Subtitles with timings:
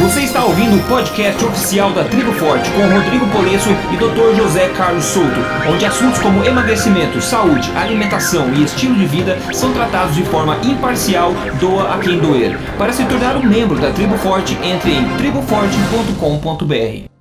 [0.00, 4.36] Você está ouvindo o podcast oficial da Tribo Forte com Rodrigo Polesso e Dr.
[4.36, 10.14] José Carlos Souto, onde assuntos como emagrecimento, saúde, alimentação e estilo de vida são tratados
[10.14, 12.56] de forma imparcial, doa a quem doer.
[12.78, 17.17] Para se tornar um membro da Tribo Forte, entre em triboforte.com.br.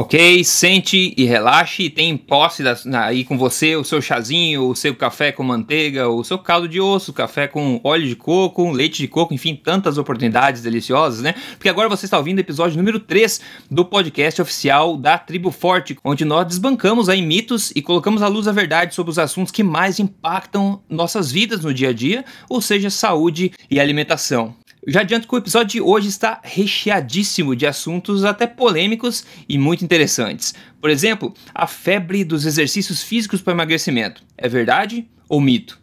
[0.00, 1.90] Ok, sente e relaxe.
[1.90, 2.62] Tem posse
[2.94, 6.80] aí com você o seu chazinho, o seu café com manteiga, o seu caldo de
[6.80, 11.34] osso, café com óleo de coco, leite de coco, enfim, tantas oportunidades deliciosas, né?
[11.54, 15.98] Porque agora você está ouvindo o episódio número 3 do podcast oficial da Tribo Forte,
[16.04, 19.64] onde nós desbancamos aí mitos e colocamos à luz a verdade sobre os assuntos que
[19.64, 24.54] mais impactam nossas vidas no dia a dia, ou seja, saúde e alimentação.
[24.86, 29.84] Já adianto que o episódio de hoje está recheadíssimo de assuntos até polêmicos e muito
[29.84, 30.54] interessantes.
[30.80, 34.22] Por exemplo, a febre dos exercícios físicos para emagrecimento.
[34.36, 35.78] É verdade ou mito?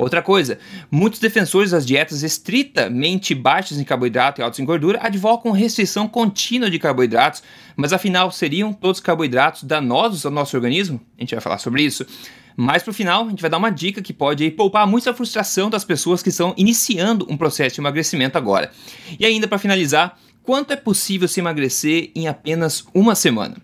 [0.00, 0.58] Outra coisa,
[0.90, 6.70] muitos defensores das dietas estritamente baixas em carboidrato e altos em gordura advocam restrição contínua
[6.70, 7.42] de carboidratos,
[7.76, 10.98] mas afinal seriam todos carboidratos danosos ao nosso organismo?
[11.18, 12.06] A gente vai falar sobre isso.
[12.56, 15.70] Mas pro final, a gente vai dar uma dica que pode aí, poupar muita frustração
[15.70, 18.70] das pessoas que estão iniciando um processo de emagrecimento agora.
[19.18, 23.56] E ainda para finalizar, quanto é possível se emagrecer em apenas uma semana?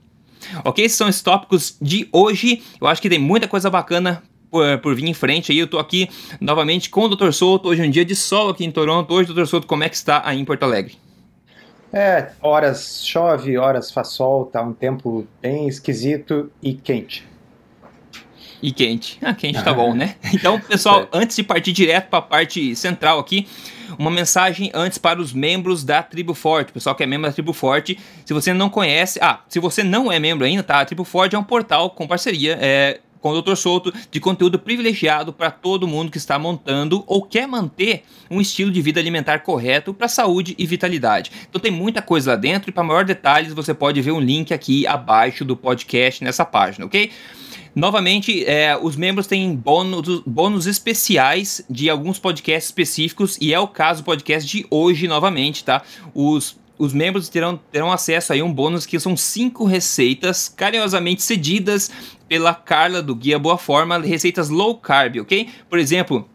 [0.65, 2.63] Ok, esses são os tópicos de hoje.
[2.81, 5.59] Eu acho que tem muita coisa bacana por, por, vir em frente aí.
[5.59, 6.09] Eu tô aqui
[6.41, 7.33] novamente com o Dr.
[7.33, 7.69] Souto.
[7.69, 9.13] Hoje é um dia de sol aqui em Toronto.
[9.13, 9.47] Hoje, Dr.
[9.47, 10.97] Souto, como é que está aí em Porto Alegre?
[11.93, 17.27] É, horas chove, horas faz sol, tá um tempo bem esquisito e quente.
[18.63, 19.19] E quente.
[19.23, 20.17] Ah, quente tá bom, né?
[20.33, 23.47] Então, pessoal, antes de partir direto para a parte central aqui,
[23.99, 26.73] uma mensagem antes para os membros da Tribo Forte.
[26.73, 30.11] Pessoal que é membro da Tribo Forte, se você não conhece, ah, se você não
[30.11, 30.81] é membro ainda, tá?
[30.81, 33.57] A Tribo Forte é um portal com parceria, é, com o Dr.
[33.57, 38.71] Souto de conteúdo privilegiado para todo mundo que está montando ou quer manter um estilo
[38.71, 41.33] de vida alimentar correto para saúde e vitalidade.
[41.49, 44.53] Então tem muita coisa lá dentro e para maior detalhes você pode ver um link
[44.53, 47.11] aqui abaixo do podcast nessa página, ok?
[47.77, 53.69] Novamente, é, os membros têm bônus, bônus especiais de alguns podcasts específicos, e é o
[53.69, 55.83] caso do podcast de hoje novamente, tá?
[56.15, 61.91] Os os membros terão, terão acesso a um bônus que são cinco receitas carinhosamente cedidas
[62.29, 65.49] pela Carla do Guia Boa Forma, receitas low carb, ok?
[65.71, 66.29] Por exemplo,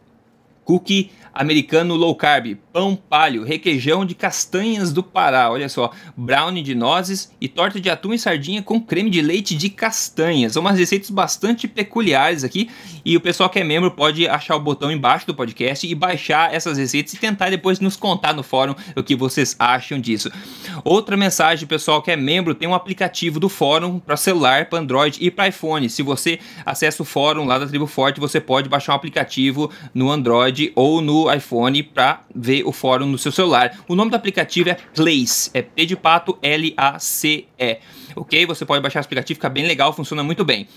[0.66, 6.74] cookie americano low carb, pão palho, requeijão de castanhas do Pará, olha só, brownie de
[6.74, 10.54] nozes e torta de atum e sardinha com creme de leite de castanhas.
[10.54, 12.70] São umas receitas bastante peculiares aqui
[13.04, 16.54] e o pessoal que é membro pode achar o botão embaixo do podcast e baixar
[16.54, 20.32] essas receitas e tentar depois nos contar no fórum o que vocês acham disso.
[20.84, 25.18] Outra mensagem, pessoal que é membro, tem um aplicativo do fórum para celular, para Android
[25.20, 25.90] e para iPhone.
[25.90, 30.10] Se você acessa o fórum lá da Tribo Forte, você pode baixar um aplicativo no
[30.12, 33.78] Android ou no iPhone para ver o fórum no seu celular.
[33.88, 37.80] O nome do aplicativo é Place, é P de pato L-A-C-E.
[38.16, 38.46] Ok?
[38.46, 40.68] Você pode baixar o aplicativo, fica bem legal, funciona muito bem.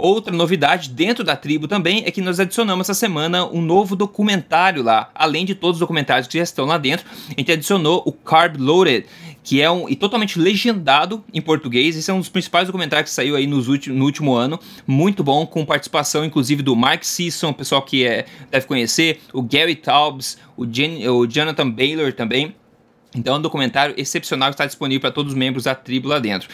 [0.00, 4.80] Outra novidade dentro da tribo também é que nós adicionamos essa semana um novo documentário
[4.80, 5.10] lá.
[5.12, 8.56] Além de todos os documentários que já estão lá dentro, a gente adicionou o Carb
[8.60, 9.06] Loaded,
[9.48, 11.96] que é um e totalmente legendado em português.
[11.96, 14.60] Esse é um dos principais documentários que saiu aí nos últimos, no último ano.
[14.86, 19.74] Muito bom, com participação inclusive do Mark Sisson, pessoal que é, deve conhecer, o Gary
[19.74, 22.54] Taubes, o, o Jonathan Baylor também.
[23.14, 26.18] Então é um documentário excepcional que está disponível para todos os membros da tribo lá
[26.18, 26.48] dentro.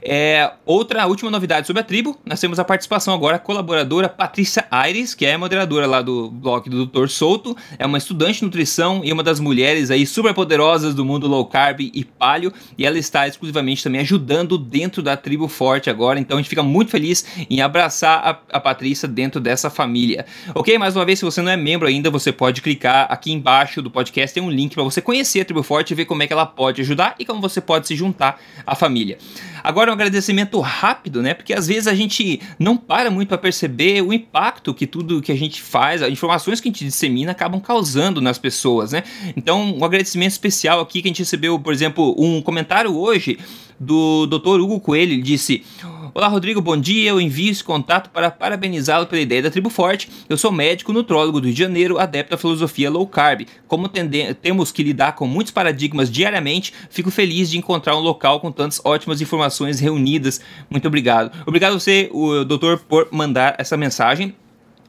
[0.00, 5.14] É, outra última novidade sobre a tribo, nós temos a participação agora colaboradora Patrícia Aires,
[5.14, 7.08] que é moderadora lá do blog do Dr.
[7.08, 11.26] Souto, é uma estudante de nutrição e uma das mulheres aí super poderosas do mundo
[11.26, 16.18] low carb e palio, e ela está exclusivamente também ajudando dentro da tribo forte agora,
[16.18, 20.26] então a gente fica muito feliz em abraçar a, a Patrícia dentro dessa família.
[20.54, 20.76] Ok?
[20.78, 23.90] Mais uma vez, se você não é membro ainda, você pode clicar aqui embaixo do
[23.90, 26.46] podcast, tem um link para você conhecer a tribo forte ver como é que ela
[26.46, 29.18] pode ajudar e como você pode se juntar à família.
[29.62, 31.34] Agora um agradecimento rápido, né?
[31.34, 35.30] Porque às vezes a gente não para muito para perceber o impacto que tudo que
[35.30, 39.04] a gente faz, as informações que a gente dissemina acabam causando nas pessoas, né?
[39.36, 43.38] Então, um agradecimento especial aqui que a gente recebeu, por exemplo, um comentário hoje
[43.78, 44.60] do Dr.
[44.60, 45.64] Hugo Coelho, ele disse:
[46.14, 47.08] Olá, Rodrigo, bom dia.
[47.08, 50.10] Eu envio esse contato para parabenizá-lo pela ideia da Tribo Forte.
[50.28, 53.46] Eu sou médico nutrólogo do Rio de Janeiro, adepto à filosofia low carb.
[53.66, 58.52] Como temos que lidar com muitos paradigmas diariamente, fico feliz de encontrar um local com
[58.52, 60.42] tantas ótimas informações reunidas.
[60.68, 61.32] Muito obrigado.
[61.46, 64.34] Obrigado a você, o doutor, por mandar essa mensagem.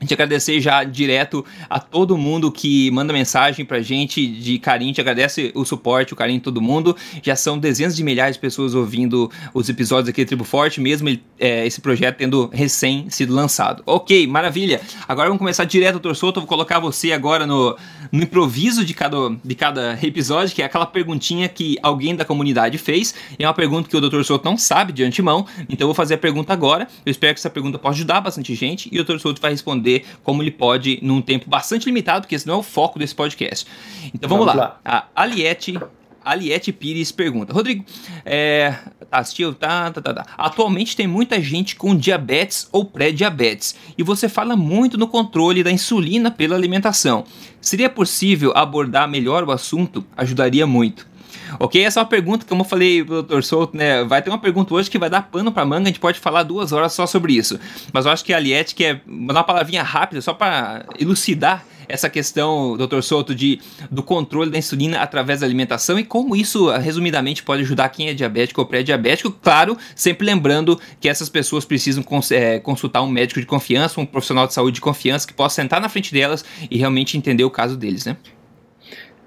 [0.03, 4.91] Gente agradecer já direto a todo mundo que manda mensagem pra gente de carinho, a
[4.91, 6.93] gente agradece o suporte, o carinho de todo mundo.
[7.21, 11.07] Já são dezenas de milhares de pessoas ouvindo os episódios aqui do Tribo Forte, mesmo
[11.39, 13.81] é, esse projeto tendo recém sido lançado.
[13.85, 14.81] Ok, maravilha.
[15.07, 16.41] Agora vamos começar direto, doutor Souto.
[16.41, 17.77] Vou colocar você agora no,
[18.11, 22.77] no improviso de cada, de cada episódio, que é aquela perguntinha que alguém da comunidade
[22.77, 23.15] fez.
[23.39, 26.15] É uma pergunta que o doutor Souto não sabe de antemão, então eu vou fazer
[26.15, 26.89] a pergunta agora.
[27.05, 29.92] Eu espero que essa pergunta possa ajudar bastante gente e o doutor Souto vai responder
[29.93, 33.13] entender como ele pode num tempo bastante limitado, porque esse não é o foco desse
[33.13, 33.67] podcast.
[34.13, 34.79] Então vamos, vamos lá.
[34.83, 35.09] lá.
[35.15, 35.79] A Aliette
[36.23, 37.83] Aliette Pires pergunta: Rodrigo,
[38.25, 38.71] é,
[39.09, 39.53] tá, assistiu?
[39.53, 40.25] Tá, tá, tá, tá.
[40.37, 45.71] Atualmente tem muita gente com diabetes ou pré-diabetes e você fala muito no controle da
[45.71, 47.25] insulina pela alimentação.
[47.59, 50.05] Seria possível abordar melhor o assunto?
[50.15, 51.12] Ajudaria muito.
[51.59, 51.83] Ok?
[51.83, 53.41] Essa é uma pergunta, como eu falei Dr.
[53.41, 54.03] Souto, né?
[54.03, 56.43] Vai ter uma pergunta hoje que vai dar pano pra manga, a gente pode falar
[56.43, 57.59] duas horas só sobre isso.
[57.91, 62.09] Mas eu acho que a Aliette quer mandar uma palavrinha rápida só para elucidar essa
[62.09, 63.01] questão, Dr.
[63.01, 63.59] Souto, de,
[63.89, 68.13] do controle da insulina através da alimentação e como isso, resumidamente, pode ajudar quem é
[68.13, 69.31] diabético ou pré-diabético.
[69.31, 74.05] Claro, sempre lembrando que essas pessoas precisam cons é, consultar um médico de confiança, um
[74.05, 77.49] profissional de saúde de confiança que possa sentar na frente delas e realmente entender o
[77.49, 78.17] caso deles, né?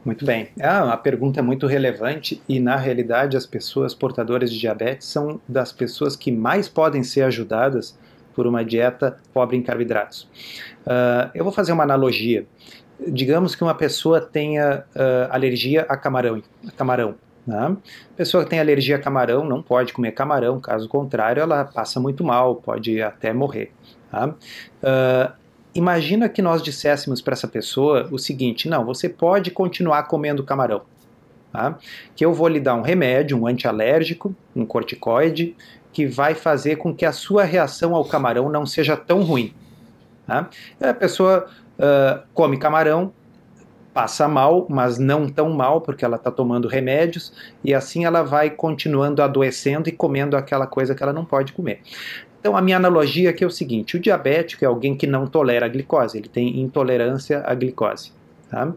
[0.07, 0.51] Muito bem.
[0.63, 5.73] Ah, uma pergunta muito relevante e, na realidade, as pessoas portadoras de diabetes são das
[5.73, 7.99] pessoas que mais podem ser ajudadas
[8.33, 10.23] por uma dieta pobre em carboidratos.
[10.87, 12.47] Uh, eu vou fazer uma analogia.
[13.05, 16.41] Digamos que uma pessoa tenha uh, alergia a camarão.
[16.65, 17.77] A camarão né?
[18.17, 22.23] Pessoa que tem alergia a camarão não pode comer camarão, caso contrário, ela passa muito
[22.23, 23.73] mal, pode até morrer.
[24.11, 24.29] Tá?
[24.29, 25.46] Uh,
[25.77, 30.83] Imagina que nós disséssemos para essa pessoa o seguinte: não, você pode continuar comendo camarão.
[31.53, 31.79] Tá?
[32.15, 35.57] Que eu vou lhe dar um remédio, um antialérgico, um corticoide,
[35.93, 39.55] que vai fazer com que a sua reação ao camarão não seja tão ruim.
[40.27, 40.51] Tá?
[40.81, 41.47] A pessoa
[41.79, 43.13] uh, come camarão,
[43.97, 47.33] passa mal, mas não tão mal, porque ela está tomando remédios,
[47.65, 51.81] e assim ela vai continuando adoecendo e comendo aquela coisa que ela não pode comer.
[52.41, 55.67] Então, a minha analogia aqui é o seguinte: o diabético é alguém que não tolera
[55.67, 58.13] a glicose, ele tem intolerância à glicose.
[58.51, 58.73] Tá?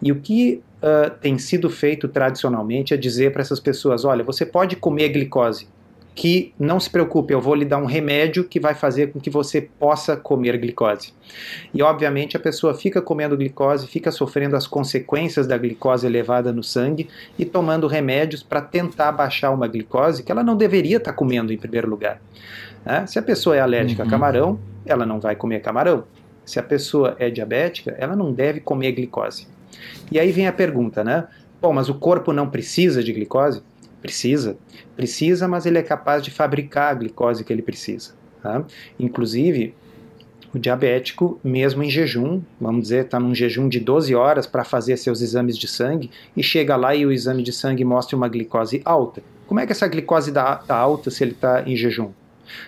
[0.00, 4.44] E o que uh, tem sido feito tradicionalmente é dizer para essas pessoas: olha, você
[4.44, 5.68] pode comer glicose,
[6.14, 9.30] que não se preocupe, eu vou lhe dar um remédio que vai fazer com que
[9.30, 11.14] você possa comer glicose.
[11.72, 16.62] E obviamente a pessoa fica comendo glicose, fica sofrendo as consequências da glicose elevada no
[16.62, 21.16] sangue e tomando remédios para tentar baixar uma glicose que ela não deveria estar tá
[21.16, 22.20] comendo em primeiro lugar.
[22.84, 23.06] Né?
[23.06, 24.08] Se a pessoa é alérgica uhum.
[24.08, 26.04] a camarão, ela não vai comer camarão.
[26.44, 29.46] Se a pessoa é diabética, ela não deve comer glicose.
[30.10, 31.26] E aí vem a pergunta, né?
[31.60, 33.62] Bom, mas o corpo não precisa de glicose?
[34.00, 34.56] Precisa.
[34.96, 38.14] Precisa, mas ele é capaz de fabricar a glicose que ele precisa.
[38.42, 38.64] Tá?
[38.98, 39.74] Inclusive,
[40.52, 44.96] o diabético, mesmo em jejum, vamos dizer, está num jejum de 12 horas para fazer
[44.96, 48.82] seus exames de sangue e chega lá e o exame de sangue mostra uma glicose
[48.84, 49.22] alta.
[49.46, 52.10] Como é que essa glicose está alta se ele está em jejum?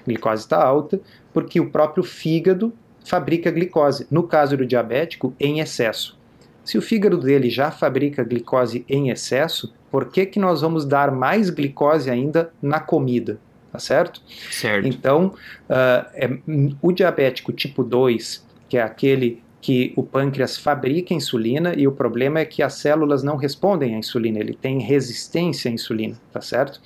[0.01, 1.01] A glicose está alta
[1.33, 2.73] porque o próprio fígado
[3.05, 6.19] fabrica glicose, no caso do diabético, em excesso.
[6.65, 11.13] Se o fígado dele já fabrica glicose em excesso, por que, que nós vamos dar
[11.13, 13.39] mais glicose ainda na comida?
[13.71, 14.23] Tá certo?
[14.51, 14.89] Certo.
[14.89, 15.35] Então,
[15.69, 16.39] uh, é,
[16.81, 22.39] o diabético tipo 2, que é aquele que o pâncreas fabrica insulina e o problema
[22.39, 26.83] é que as células não respondem à insulina, ele tem resistência à insulina, tá certo?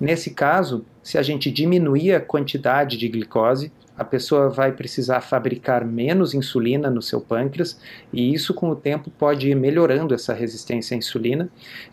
[0.00, 5.84] Nesse caso, se a gente diminuir a quantidade de glicose, a pessoa vai precisar fabricar
[5.84, 7.78] menos insulina no seu pâncreas
[8.10, 11.50] e isso com o tempo pode ir melhorando essa resistência à insulina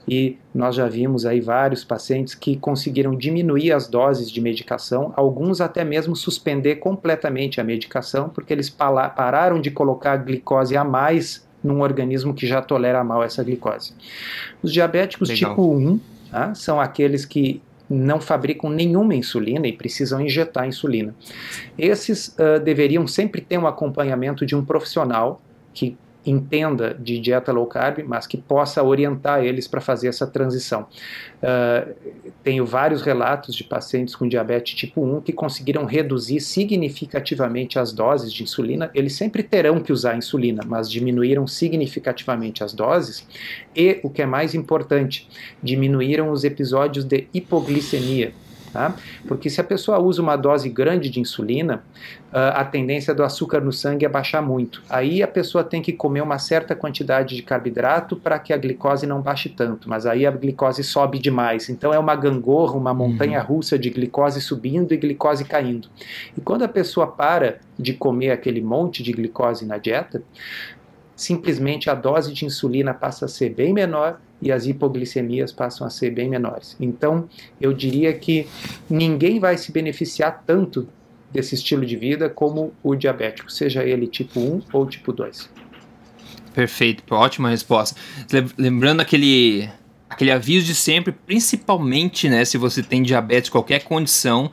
[0.08, 5.60] e nós já vimos aí vários pacientes que conseguiram diminuir as doses de medicação, alguns
[5.60, 11.82] até mesmo suspender completamente a medicação porque eles pararam de colocar glicose a mais num
[11.82, 13.94] organismo que já tolera mal essa glicose.
[14.64, 15.50] Os diabéticos Legal.
[15.50, 16.00] tipo 1
[16.32, 21.16] tá, são aqueles que não fabricam nenhuma insulina e precisam injetar insulina.
[21.78, 25.42] Esses uh, deveriam sempre ter um acompanhamento de um profissional
[25.74, 25.98] que
[26.30, 30.88] entenda de dieta low carb, mas que possa orientar eles para fazer essa transição.
[31.42, 31.94] Uh,
[32.44, 38.32] tenho vários relatos de pacientes com diabetes tipo 1 que conseguiram reduzir significativamente as doses
[38.34, 38.90] de insulina.
[38.94, 43.28] Eles sempre terão que usar insulina, mas diminuíram significativamente as doses
[43.76, 45.28] e, o que é mais importante,
[45.62, 48.34] diminuíram os episódios de hipoglicemia
[48.78, 48.96] Tá?
[49.28, 51.84] Porque se a pessoa usa uma dose grande de insulina,
[52.32, 54.84] a tendência do açúcar no sangue é baixar muito.
[54.90, 59.08] Aí a pessoa tem que comer uma certa quantidade de carboidrato para que a glicose
[59.08, 61.70] não baixe tanto, mas aí a glicose sobe demais.
[61.70, 63.46] Então é uma gangorra, uma montanha uhum.
[63.46, 65.88] russa de glicose subindo e glicose caindo.
[66.38, 70.22] E quando a pessoa para de comer aquele monte de glicose na dieta,
[71.16, 75.90] simplesmente a dose de insulina passa a ser bem menor e as hipoglicemias passam a
[75.90, 76.76] ser bem menores.
[76.80, 77.28] Então,
[77.60, 78.48] eu diria que
[78.90, 80.88] ninguém vai se beneficiar tanto
[81.32, 85.50] desse estilo de vida como o diabético, seja ele tipo 1 ou tipo 2.
[86.54, 88.00] Perfeito, ótima resposta.
[88.58, 89.70] Lembrando aquele
[90.10, 94.50] aquele aviso de sempre, principalmente, né, se você tem diabetes, qualquer condição,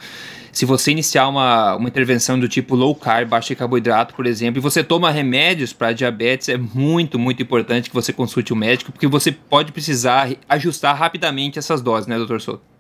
[0.52, 4.62] se você iniciar uma, uma intervenção do tipo low carb, baixo carboidrato, por exemplo, e
[4.62, 9.07] você toma remédios para diabetes, é muito, muito importante que você consulte o médico, porque
[9.07, 12.74] você pode precisar ajustar rapidamente essas doses, né, doutor Souto?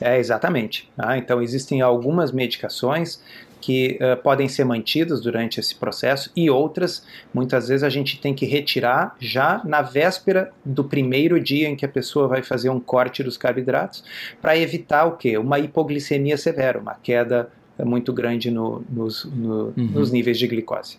[0.00, 0.88] É, exatamente.
[0.98, 3.20] Ah, então, existem algumas medicações
[3.60, 8.34] que uh, podem ser mantidas durante esse processo e outras, muitas vezes, a gente tem
[8.34, 12.80] que retirar já na véspera do primeiro dia em que a pessoa vai fazer um
[12.80, 14.02] corte dos carboidratos,
[14.40, 15.36] para evitar o quê?
[15.36, 17.50] Uma hipoglicemia severa, uma queda
[17.84, 19.90] muito grande no, nos, no, uhum.
[19.92, 20.98] nos níveis de glicose.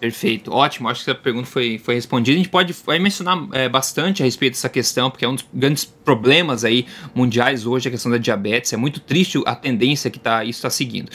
[0.00, 0.88] Perfeito, ótimo.
[0.88, 2.34] Acho que essa pergunta foi, foi respondida.
[2.34, 5.44] A gente pode vai mencionar é, bastante a respeito dessa questão, porque é um dos
[5.52, 8.72] grandes problemas aí mundiais hoje a questão da diabetes.
[8.72, 11.10] É muito triste a tendência que tá, isso está seguindo.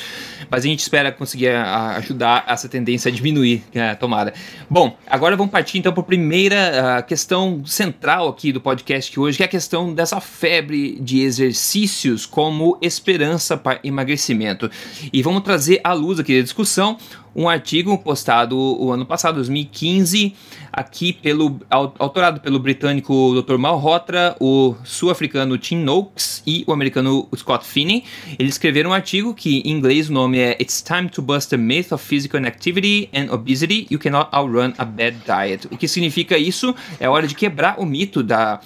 [0.51, 4.35] Mas a gente espera conseguir a, ajudar essa tendência a diminuir, né, tomada.
[4.69, 9.43] Bom, agora vamos partir então para a primeira questão central aqui do podcast hoje, que
[9.43, 14.69] é a questão dessa febre de exercícios como esperança para emagrecimento.
[15.11, 16.97] E vamos trazer à luz aqui da discussão
[17.35, 20.33] um artigo postado o ano passado, 2015,
[20.71, 23.57] aqui pelo autorado pelo britânico Dr.
[23.57, 28.05] Malhotra, o sul-africano Tim Noakes e o americano Scott Finney.
[28.39, 31.57] Eles escreveram um artigo que em inglês o nome é It's Time to Bust the
[31.57, 33.85] Myth of Physical Inactivity and Obesity.
[33.89, 35.67] You Cannot Outrun a Bad Diet.
[35.69, 36.73] O que significa isso?
[36.99, 38.61] É hora de quebrar o mito da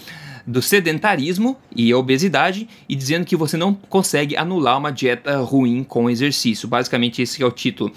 [0.49, 6.09] do sedentarismo e obesidade e dizendo que você não consegue anular uma dieta ruim com
[6.09, 6.67] exercício.
[6.67, 7.91] Basicamente, esse é o título.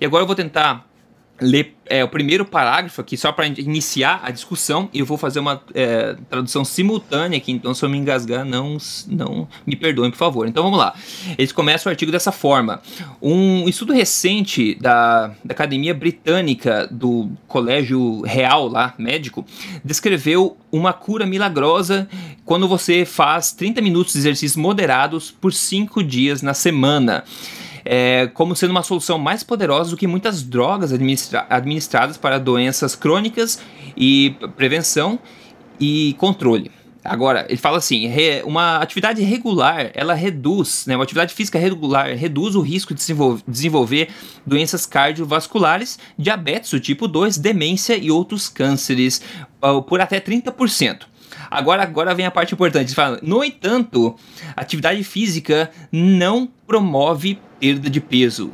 [0.00, 0.86] E agora eu vou tentar
[1.40, 5.38] ler é, o primeiro parágrafo aqui, só para iniciar a discussão, e eu vou fazer
[5.38, 8.76] uma é, tradução simultânea aqui, então se eu me engasgar, não,
[9.06, 10.48] não me perdoem, por favor.
[10.48, 10.94] Então vamos lá.
[11.38, 12.80] Eles começam o artigo dessa forma.
[13.20, 19.44] Um estudo recente da, da Academia Britânica do Colégio Real, lá, médico,
[19.84, 22.08] descreveu uma cura milagrosa
[22.44, 27.24] quando você faz 30 minutos de exercícios moderados por 5 dias na semana
[27.86, 32.94] é, como sendo uma solução mais poderosa do que muitas drogas administra administradas para doenças
[32.94, 33.60] crônicas
[33.96, 35.18] e prevenção
[35.78, 36.70] e controle.
[37.04, 38.10] Agora, ele fala assim,
[38.44, 43.02] uma atividade regular, ela reduz, né, uma atividade física regular reduz o risco de
[43.46, 44.08] desenvolver
[44.44, 49.22] doenças cardiovasculares, diabetes do tipo 2, demência e outros cânceres
[49.62, 51.02] uh, por até 30%.
[51.48, 52.94] Agora, agora vem a parte importante.
[52.94, 54.16] Fala, no entanto,
[54.56, 58.50] atividade física não promove perda de peso.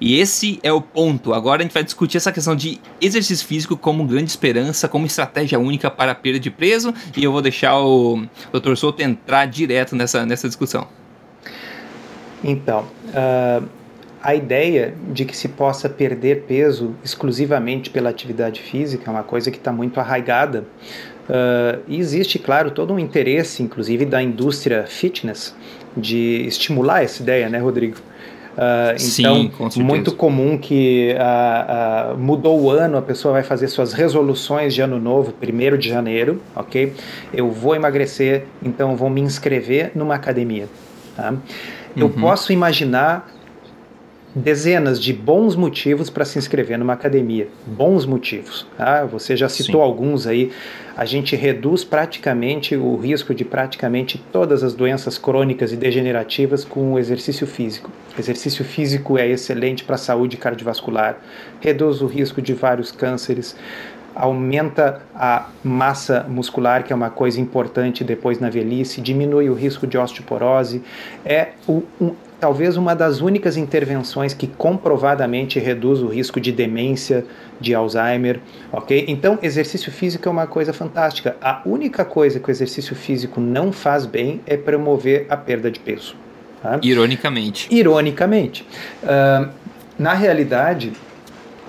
[0.00, 1.32] E esse é o ponto.
[1.32, 5.58] Agora a gente vai discutir essa questão de exercício físico como grande esperança, como estratégia
[5.58, 6.92] única para a perda de peso.
[7.16, 8.74] E eu vou deixar o Dr.
[8.76, 10.86] Souto entrar direto nessa, nessa discussão.
[12.44, 13.66] Então, uh,
[14.22, 19.50] a ideia de que se possa perder peso exclusivamente pela atividade física é uma coisa
[19.50, 20.66] que está muito arraigada
[21.26, 25.54] Uh, e existe, claro, todo um interesse, inclusive, da indústria fitness
[25.96, 27.96] de estimular essa ideia, né, Rodrigo?
[28.56, 33.92] Uh, então, Sim, muito comum que uh, mudou o ano, a pessoa vai fazer suas
[33.92, 36.94] resoluções de ano novo, primeiro de janeiro, ok?
[37.34, 40.68] Eu vou emagrecer, então vou me inscrever numa academia.
[41.14, 41.34] Tá?
[41.94, 42.12] Eu uhum.
[42.14, 43.35] posso imaginar
[44.36, 47.48] dezenas de bons motivos para se inscrever numa academia.
[47.66, 48.66] Bons motivos.
[48.76, 49.02] Tá?
[49.06, 49.86] Você já citou Sim.
[49.86, 50.52] alguns aí.
[50.94, 56.92] A gente reduz praticamente o risco de praticamente todas as doenças crônicas e degenerativas com
[56.92, 57.90] o exercício físico.
[58.14, 61.18] O exercício físico é excelente para a saúde cardiovascular,
[61.60, 63.56] reduz o risco de vários cânceres,
[64.14, 69.86] aumenta a massa muscular, que é uma coisa importante depois na velhice, diminui o risco
[69.86, 70.82] de osteoporose,
[71.24, 71.82] é um,
[72.40, 77.24] talvez uma das únicas intervenções que comprovadamente reduz o risco de demência,
[77.60, 78.40] de Alzheimer,
[78.72, 79.04] ok?
[79.08, 81.36] Então, exercício físico é uma coisa fantástica.
[81.40, 85.80] A única coisa que o exercício físico não faz bem é promover a perda de
[85.80, 86.14] peso.
[86.62, 86.78] Tá?
[86.82, 87.74] Ironicamente.
[87.74, 88.66] Ironicamente.
[89.02, 89.48] Uh,
[89.98, 90.92] na realidade,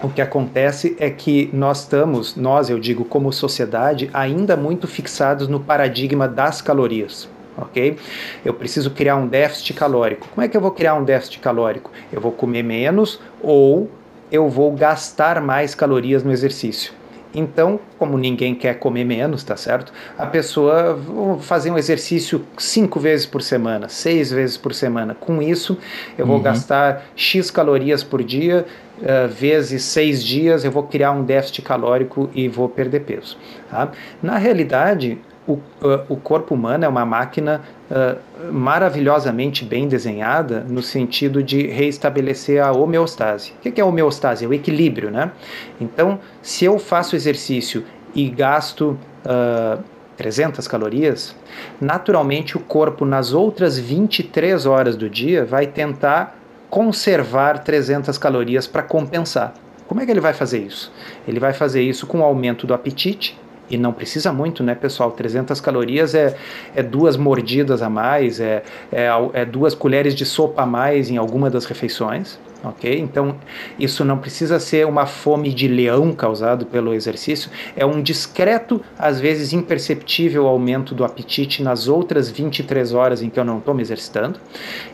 [0.04, 5.48] o que acontece é que nós estamos, nós eu digo como sociedade, ainda muito fixados
[5.48, 7.98] no paradigma das calorias ok?
[8.46, 10.28] Eu preciso criar um déficit calórico.
[10.34, 11.92] Como é que eu vou criar um déficit calórico?
[12.12, 13.90] Eu vou comer menos ou
[14.32, 16.94] eu vou gastar mais calorias no exercício.
[17.34, 19.94] Então, como ninguém quer comer menos, tá certo?
[20.18, 25.14] A pessoa vai fazer um exercício cinco vezes por semana, seis vezes por semana.
[25.14, 25.78] Com isso,
[26.18, 26.42] eu vou uhum.
[26.42, 28.66] gastar X calorias por dia,
[29.00, 33.38] uh, vezes seis dias, eu vou criar um déficit calórico e vou perder peso.
[33.70, 33.92] Tá?
[34.22, 35.62] Na realidade, o, uh,
[36.10, 42.72] o corpo humano é uma máquina uh, maravilhosamente bem desenhada no sentido de reestabelecer a
[42.72, 43.54] homeostase.
[43.54, 44.44] O que é homeostase?
[44.44, 45.32] É o equilíbrio, né?
[45.80, 49.82] Então, se eu faço exercício e gasto uh,
[50.18, 51.36] 300 calorias,
[51.80, 56.38] naturalmente o corpo nas outras 23 horas do dia vai tentar
[56.70, 59.54] conservar 300 calorias para compensar.
[59.88, 60.92] Como é que ele vai fazer isso?
[61.26, 65.12] Ele vai fazer isso com o aumento do apetite, e não precisa muito, né, pessoal?
[65.12, 66.36] 300 calorias é,
[66.76, 71.18] é duas mordidas a mais, é, é, é duas colheres de sopa a mais em
[71.18, 73.00] alguma das refeições, ok?
[73.00, 73.36] Então,
[73.78, 79.20] isso não precisa ser uma fome de leão causado pelo exercício, é um discreto, às
[79.20, 83.82] vezes imperceptível aumento do apetite nas outras 23 horas em que eu não estou me
[83.82, 84.40] exercitando.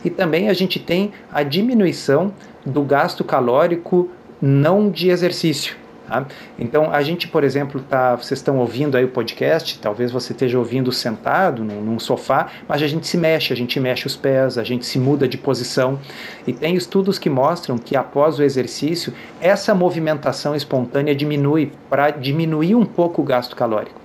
[0.04, 2.32] E também a gente tem a diminuição
[2.64, 4.08] do gasto calórico
[4.40, 5.83] não de exercício.
[6.06, 6.26] Tá?
[6.58, 10.58] Então, a gente, por exemplo, tá, vocês estão ouvindo aí o podcast, talvez você esteja
[10.58, 14.58] ouvindo sentado num, num, sofá, mas a gente se mexe, a gente mexe os pés,
[14.58, 15.98] a gente se muda de posição.
[16.46, 22.74] E tem estudos que mostram que após o exercício, essa movimentação espontânea diminui para diminuir
[22.74, 23.98] um pouco o gasto calórico.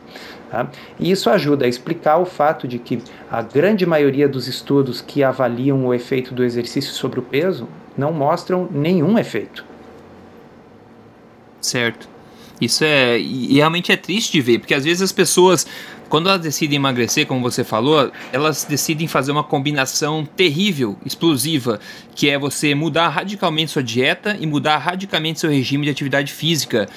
[0.49, 0.67] Tá?
[0.99, 5.23] E isso ajuda a explicar o fato de que a grande maioria dos estudos que
[5.23, 9.68] avaliam o efeito do exercício sobre o peso não mostram nenhum efeito.
[11.61, 12.07] Certo.
[12.61, 13.17] Isso é.
[13.19, 15.65] E realmente é triste de ver, porque às vezes as pessoas,
[16.09, 21.79] quando elas decidem emagrecer, como você falou, elas decidem fazer uma combinação terrível, explosiva,
[22.13, 26.87] que é você mudar radicalmente sua dieta e mudar radicalmente seu regime de atividade física.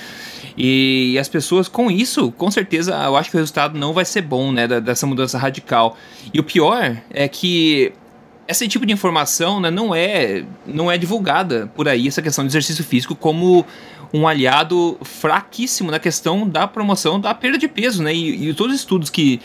[0.58, 4.22] E, as pessoas, com isso, com certeza, eu acho que o resultado não vai ser
[4.22, 5.96] bom, né, dessa mudança radical.
[6.34, 7.92] E o pior é que
[8.46, 12.50] esse tipo de informação né, não é não é divulgada por aí essa questão de
[12.50, 13.64] exercício físico como
[14.12, 18.14] um aliado fraquíssimo na questão da promoção da perda de peso, né?
[18.14, 19.40] E, e todos os estudos que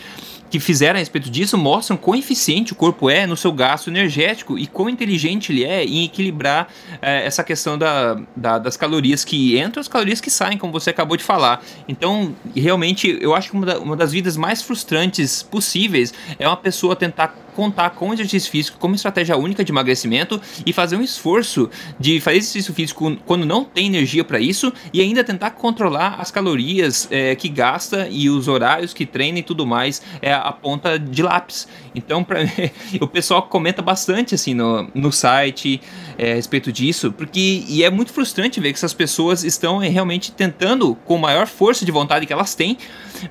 [0.50, 4.58] que fizeram a respeito disso mostram quão eficiente o corpo é no seu gasto energético
[4.58, 6.68] e quão inteligente ele é em equilibrar
[7.02, 10.72] é, essa questão da, da, das calorias que entram e as calorias que saem, como
[10.72, 11.62] você acabou de falar.
[11.86, 16.56] Então, realmente, eu acho que uma, da, uma das vidas mais frustrantes possíveis é uma
[16.56, 21.68] pessoa tentar contar com exercício físico como estratégia única de emagrecimento e fazer um esforço
[21.98, 26.30] de fazer exercício físico quando não tem energia para isso e ainda tentar controlar as
[26.30, 31.00] calorias é, que gasta e os horários que treina e tudo mais é, a ponta
[31.00, 31.66] de lápis.
[31.96, 32.38] Então, pra,
[33.02, 35.80] o pessoal comenta bastante assim no, no site
[36.16, 39.88] é, a respeito disso, porque e é muito frustrante ver que essas pessoas estão é,
[39.88, 42.78] realmente tentando, com maior força de vontade que elas têm,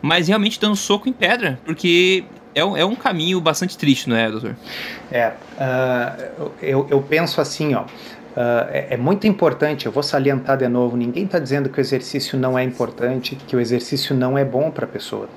[0.02, 2.26] mas realmente dando soco em pedra, porque
[2.58, 4.56] é um, é um caminho bastante triste, não é, doutor?
[5.12, 7.84] É, uh, eu, eu penso assim, ó.
[7.84, 11.82] Uh, é, é, muito importante, eu vou salientar de novo: ninguém está dizendo que o
[11.82, 15.28] exercício não é importante, que o exercício não é bom para a pessoa.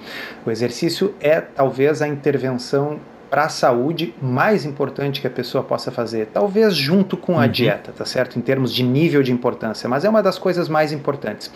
[0.44, 2.98] O exercício é talvez a intervenção
[3.30, 7.48] para a saúde mais importante que a pessoa possa fazer, talvez junto com a uhum.
[7.48, 8.38] dieta, tá certo?
[8.38, 11.50] Em termos de nível de importância, mas é uma das coisas mais importantes.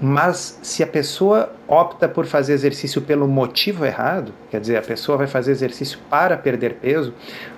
[0.00, 5.16] Mas se a pessoa opta por fazer exercício pelo motivo errado, quer dizer, a pessoa
[5.16, 7.14] vai fazer exercício para perder peso,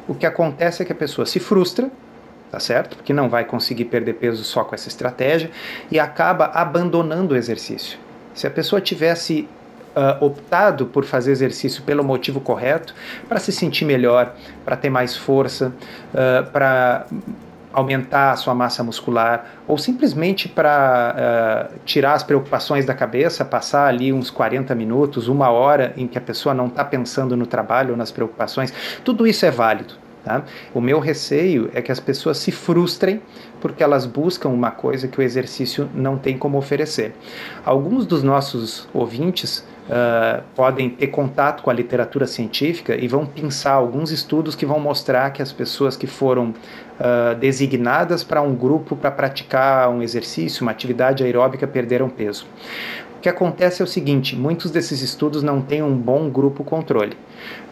[0.07, 1.91] o que acontece é que a pessoa se frustra,
[2.51, 2.97] tá certo?
[2.97, 5.51] Porque não vai conseguir perder peso só com essa estratégia
[5.91, 7.99] e acaba abandonando o exercício.
[8.35, 9.49] Se a pessoa tivesse
[9.97, 12.95] uh, optado por fazer exercício pelo motivo correto,
[13.29, 15.73] para se sentir melhor, para ter mais força,
[16.15, 17.07] uh, para
[17.79, 23.87] aumentar a sua massa muscular ou simplesmente para uh, tirar as preocupações da cabeça, passar
[23.87, 27.93] ali uns 40 minutos, uma hora em que a pessoa não está pensando no trabalho
[27.93, 28.73] ou nas preocupações,
[29.05, 29.95] tudo isso é válido.
[30.25, 30.43] Tá?
[30.75, 33.23] O meu receio é que as pessoas se frustrem
[33.61, 37.15] porque elas buscam uma coisa que o exercício não tem como oferecer.
[37.65, 43.73] Alguns dos nossos ouvintes uh, podem ter contato com a literatura científica e vão pensar
[43.73, 48.95] alguns estudos que vão mostrar que as pessoas que foram uh, designadas para um grupo
[48.95, 52.47] para praticar um exercício, uma atividade aeróbica, perderam peso.
[53.17, 57.17] O que acontece é o seguinte: muitos desses estudos não têm um bom grupo controle.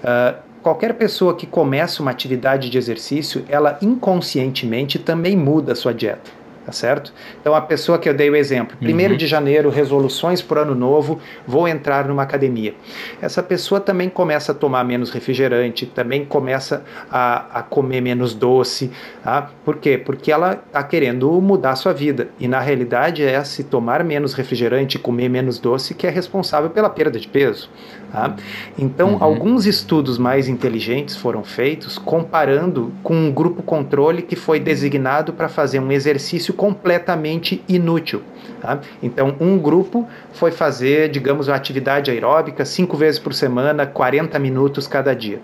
[0.03, 5.95] Uh, qualquer pessoa que começa uma atividade de exercício, ela inconscientemente também muda a sua
[5.95, 6.46] dieta.
[6.67, 7.15] Tá certo?
[7.41, 9.19] Então a pessoa que eu dei o exemplo, primeiro uhum.
[9.19, 12.75] de janeiro, resoluções para o ano novo, vou entrar numa academia.
[13.23, 18.91] Essa pessoa também começa a tomar menos refrigerante, também começa a, a comer menos doce,
[19.23, 19.49] tá?
[19.65, 19.97] Por quê?
[19.97, 24.35] Porque ela está querendo mudar a sua vida e na realidade é se tomar menos
[24.35, 27.71] refrigerante, comer menos doce que é responsável pela perda de peso.
[28.17, 28.35] Tá?
[28.79, 29.23] Então, uhum.
[29.23, 35.51] alguns estudos mais inteligentes foram feitos comparando com um grupo controle que foi designado para
[35.51, 38.23] fazer um exercício completamente inútil.
[38.59, 38.81] Tá?
[39.03, 44.87] Então, um grupo foi fazer, digamos, uma atividade aeróbica cinco vezes por semana, 40 minutos
[44.87, 45.39] cada dia.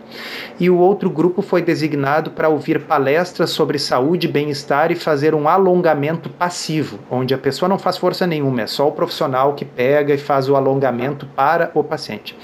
[0.59, 5.47] E o outro grupo foi designado para ouvir palestras sobre saúde, bem-estar e fazer um
[5.47, 10.15] alongamento passivo, onde a pessoa não faz força nenhuma, é só o profissional que pega
[10.15, 12.35] e faz o alongamento para o paciente.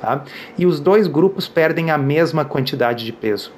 [0.00, 0.24] Tá?
[0.56, 3.52] E os dois grupos perdem a mesma quantidade de peso.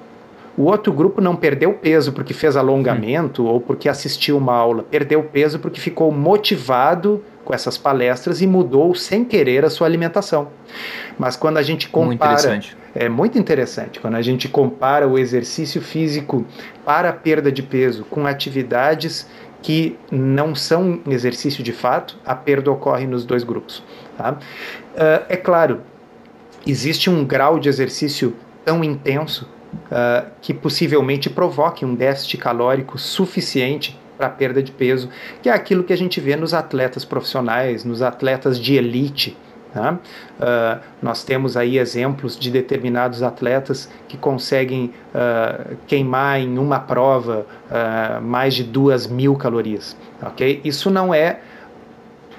[0.57, 3.49] O outro grupo não perdeu peso porque fez alongamento hum.
[3.49, 8.95] ou porque assistiu uma aula, perdeu peso porque ficou motivado com essas palestras e mudou
[8.95, 10.49] sem querer a sua alimentação.
[11.19, 15.83] Mas quando a gente compara, muito é muito interessante quando a gente compara o exercício
[15.83, 16.47] físico
[16.85, 19.29] para a perda de peso com atividades
[19.63, 23.83] que não são exercício de fato, a perda ocorre nos dois grupos.
[24.17, 24.33] Tá?
[24.33, 25.81] Uh, é claro,
[26.67, 29.49] existe um grau de exercício tão intenso
[29.87, 35.09] uh, que possivelmente provoque um déficit calórico suficiente para perda de peso,
[35.43, 39.37] que é aquilo que a gente vê nos atletas profissionais, nos atletas de elite.
[39.77, 47.47] Uh, nós temos aí exemplos de determinados atletas que conseguem uh, queimar em uma prova
[47.71, 49.95] uh, mais de duas mil calorias.
[50.23, 50.63] Okay?
[50.65, 51.41] Isso não é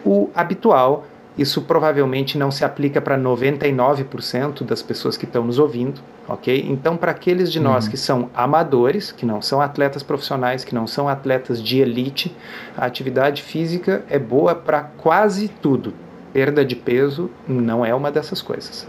[0.04, 1.06] o habitual
[1.38, 6.66] isso provavelmente não se aplica para 99% das pessoas que estão nos ouvindo, ok?
[6.68, 7.92] Então, para aqueles de nós uhum.
[7.92, 12.36] que são amadores, que não são atletas profissionais, que não são atletas de elite,
[12.76, 15.94] a atividade física é boa para quase tudo.
[16.34, 18.88] Perda de peso não é uma dessas coisas.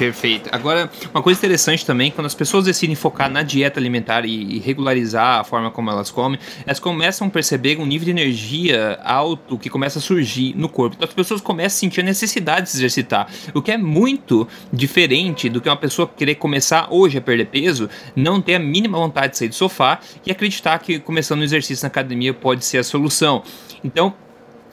[0.00, 0.48] Perfeito.
[0.50, 5.40] Agora, uma coisa interessante também, quando as pessoas decidem focar na dieta alimentar e, regularizar
[5.40, 9.68] a forma como elas comem, elas começam a perceber um nível de energia alto que
[9.68, 10.96] começa a surgir no corpo.
[10.96, 14.48] Então as pessoas começam a sentir a necessidade de se exercitar, o que é muito
[14.72, 18.96] diferente do que uma pessoa querer começar hoje a perder peso, não ter a mínima
[18.96, 22.78] vontade de sair do sofá e acreditar que começando o exercício na academia pode ser
[22.78, 23.42] a solução.
[23.84, 24.14] Então,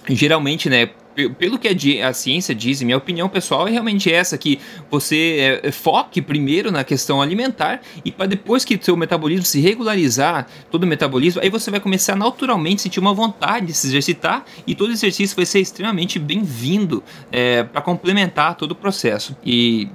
[0.07, 0.89] geralmente, né,
[1.39, 1.67] pelo que
[2.01, 6.71] a, ciência diz, minha opinião pessoal é realmente essa, que você é, é, foque primeiro
[6.71, 11.49] na questão alimentar e para depois que seu metabolismo se regularizar, todo o metabolismo, aí
[11.49, 15.45] você vai começar naturalmente a sentir uma vontade de se exercitar e todo exercício vai
[15.45, 19.35] ser extremamente bem-vindo é, para complementar todo o processo.
[19.43, 19.89] E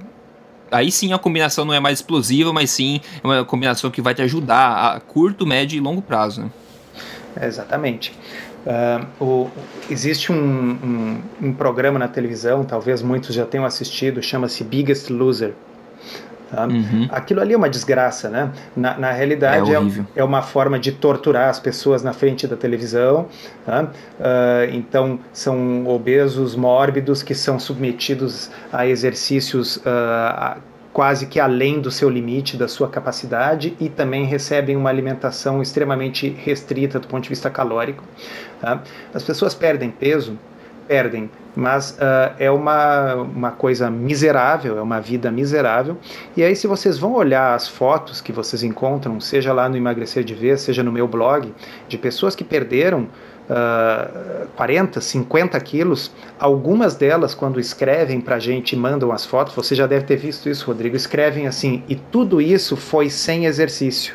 [0.73, 4.15] aí sim a combinação não é mais explosiva, mas sim é uma combinação que vai
[4.15, 6.43] te ajudar a curto, médio e longo prazo.
[6.43, 6.51] Né?
[7.41, 8.13] exatamente.
[8.67, 9.51] Uh, o,
[9.91, 15.53] existe um, um, um, programa na televisão, talvez muitos já tenham assistido, chama-se Biggest Loser.
[16.51, 16.67] Tá?
[16.67, 17.09] Uhum.
[17.11, 18.53] Aquilo ali é uma desgraça, né?
[18.77, 22.57] Na, na realidade, é, é, é, uma forma de torturar as pessoas na frente da
[22.57, 23.27] televisão.
[23.65, 23.85] Tá?
[23.85, 30.61] Uh, então, são obesos mórbidos que são submetidos a exercícios uh,
[30.93, 36.29] quase que além do seu limite, da sua capacidade, e também recebem uma alimentação extremamente
[36.29, 38.05] restrita do ponto de vista calórico.
[38.61, 38.83] Tá?
[39.15, 40.39] As pessoas perdem peso,
[40.87, 45.97] perdem, mas uh, é uma, uma coisa miserável, é uma vida miserável.
[46.37, 50.25] E aí, se vocês vão olhar as fotos que vocês encontram, seja lá no Emagrecer
[50.25, 51.55] de Vez, seja no meu blog,
[51.89, 53.09] de pessoas que perderam
[53.53, 59.75] uh, 40, 50 quilos, algumas delas, quando escrevem para a gente mandam as fotos, você
[59.75, 64.15] já deve ter visto isso, Rodrigo, escrevem assim, e tudo isso foi sem exercício.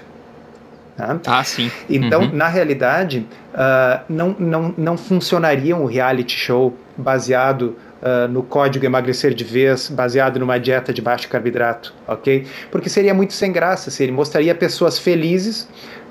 [0.95, 1.19] Tá?
[1.27, 1.71] Ah, sim.
[1.87, 2.33] Então, uhum.
[2.33, 9.35] na realidade, uh, não, não, não funcionaria um reality show baseado uh, no código emagrecer
[9.35, 12.47] de vez, baseado numa dieta de baixo carboidrato, ok?
[12.71, 15.67] Porque seria muito sem graça, seria, mostraria pessoas felizes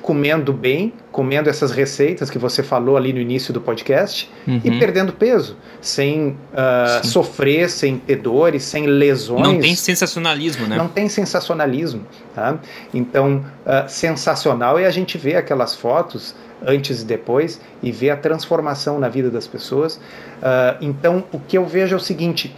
[0.06, 4.60] comendo bem, comendo essas receitas que você falou ali no início do podcast uhum.
[4.62, 9.42] e perdendo peso, sem uh, sofrer, sem ter dores, sem lesões.
[9.42, 10.76] Não tem sensacionalismo, né?
[10.76, 12.06] Não tem sensacionalismo.
[12.32, 12.56] Tá?
[12.94, 18.16] Então, uh, sensacional é a gente ver aquelas fotos antes e depois e ver a
[18.16, 19.96] transformação na vida das pessoas.
[19.96, 22.54] Uh, então, o que eu vejo é o seguinte: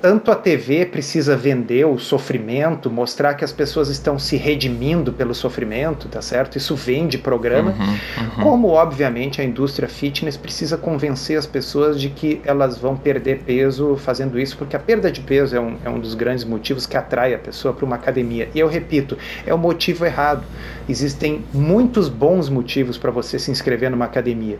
[0.00, 5.34] tanto a TV precisa vender o sofrimento, mostrar que as pessoas estão se redimindo pelo
[5.34, 6.56] sofrimento, tá certo?
[6.56, 8.42] Isso vende programa, uhum, uhum.
[8.42, 13.96] como obviamente a indústria fitness precisa convencer as pessoas de que elas vão perder peso
[13.96, 16.96] fazendo isso, porque a perda de peso é um, é um dos grandes motivos que
[16.96, 18.48] atrai a pessoa para uma academia.
[18.54, 20.44] E eu repito, é o motivo errado.
[20.88, 24.58] Existem muitos bons motivos para você se inscrever numa academia,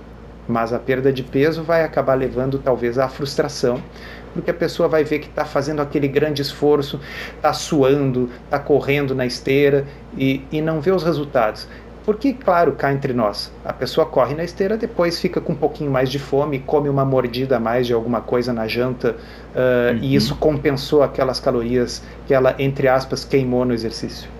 [0.48, 3.82] mas a perda de peso vai acabar levando talvez à frustração
[4.36, 7.00] porque a pessoa vai ver que está fazendo aquele grande esforço,
[7.34, 11.66] está suando, está correndo na esteira e, e não vê os resultados.
[12.04, 15.90] Porque, claro, cá entre nós, a pessoa corre na esteira, depois fica com um pouquinho
[15.90, 19.98] mais de fome, come uma mordida a mais de alguma coisa na janta, uh, uhum.
[20.02, 24.35] e isso compensou aquelas calorias que ela, entre aspas, queimou no exercício.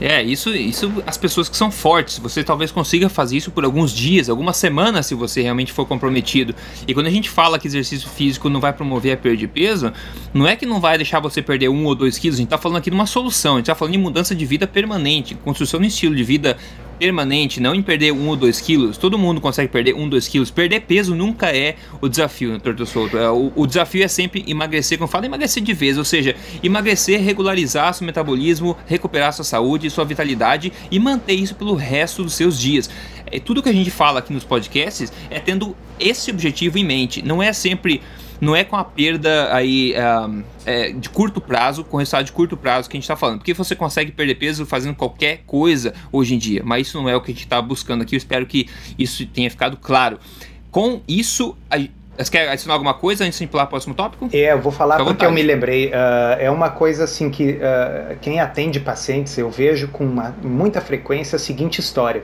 [0.00, 3.92] É, isso, isso as pessoas que são fortes, você talvez consiga fazer isso por alguns
[3.92, 6.54] dias, algumas semanas, se você realmente for comprometido.
[6.86, 9.92] E quando a gente fala que exercício físico não vai promover a perda de peso,
[10.32, 12.58] não é que não vai deixar você perder um ou dois quilos, a gente está
[12.58, 15.78] falando aqui de uma solução, a gente está falando de mudança de vida permanente, construção
[15.78, 16.56] de um estilo de vida
[16.94, 18.96] permanente, não em perder um ou dois quilos.
[18.96, 20.50] Todo mundo consegue perder um, dois quilos.
[20.50, 23.16] Perder peso nunca é o desafio, né, Torto Solto?
[23.18, 27.20] É, o, o, desafio é sempre emagrecer, como fala, emagrecer de vez, ou seja, emagrecer,
[27.20, 32.58] regularizar seu metabolismo, recuperar sua saúde, sua vitalidade e manter isso pelo resto dos seus
[32.58, 32.88] dias.
[33.26, 37.22] É, tudo que a gente fala aqui nos podcasts é tendo esse objetivo em mente.
[37.22, 38.00] Não é sempre
[38.40, 39.94] não é com a perda aí
[40.28, 43.38] um, é, de curto prazo, com resultado de curto prazo que a gente está falando.
[43.38, 47.16] Porque você consegue perder peso fazendo qualquer coisa hoje em dia, mas isso não é
[47.16, 48.14] o que a gente está buscando aqui.
[48.14, 48.68] Eu espero que
[48.98, 50.18] isso tenha ficado claro.
[50.70, 51.78] Com isso, a,
[52.16, 54.28] você quer adicionar alguma coisa antes de pular para o próximo tópico?
[54.32, 55.88] É, eu vou falar Fica porque eu me lembrei.
[55.88, 60.80] Uh, é uma coisa assim que uh, quem atende pacientes, eu vejo com uma, muita
[60.80, 62.22] frequência a seguinte história.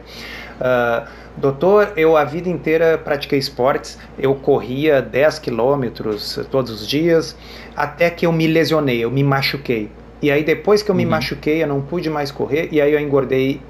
[0.61, 7.37] Uh, Doutor, eu a vida inteira pratiquei esportes, eu corria 10 quilômetros todos os dias,
[7.77, 9.90] até que eu me lesionei, eu me machuquei.
[10.21, 10.99] E aí depois que eu uhum.
[11.01, 13.61] me machuquei, eu não pude mais correr, e aí eu engordei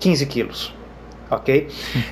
[0.00, 0.74] 15 quilos,
[1.30, 1.68] ok?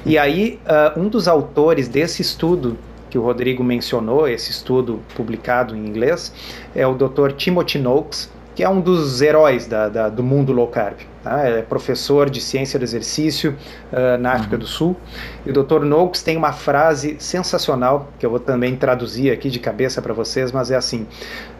[0.06, 2.78] e aí, uh, um dos autores desse estudo
[3.10, 6.32] que o Rodrigo mencionou, esse estudo publicado em inglês,
[6.74, 7.32] é o Dr.
[7.32, 10.96] Timothy Noakes, que é um dos heróis da, da, do mundo low carb.
[11.22, 11.42] Tá?
[11.46, 13.54] É professor de ciência do exercício
[13.92, 14.58] uh, na África uhum.
[14.58, 14.96] do Sul.
[15.46, 15.84] E o Dr.
[15.84, 20.50] Noakes tem uma frase sensacional, que eu vou também traduzir aqui de cabeça para vocês,
[20.50, 21.06] mas é assim: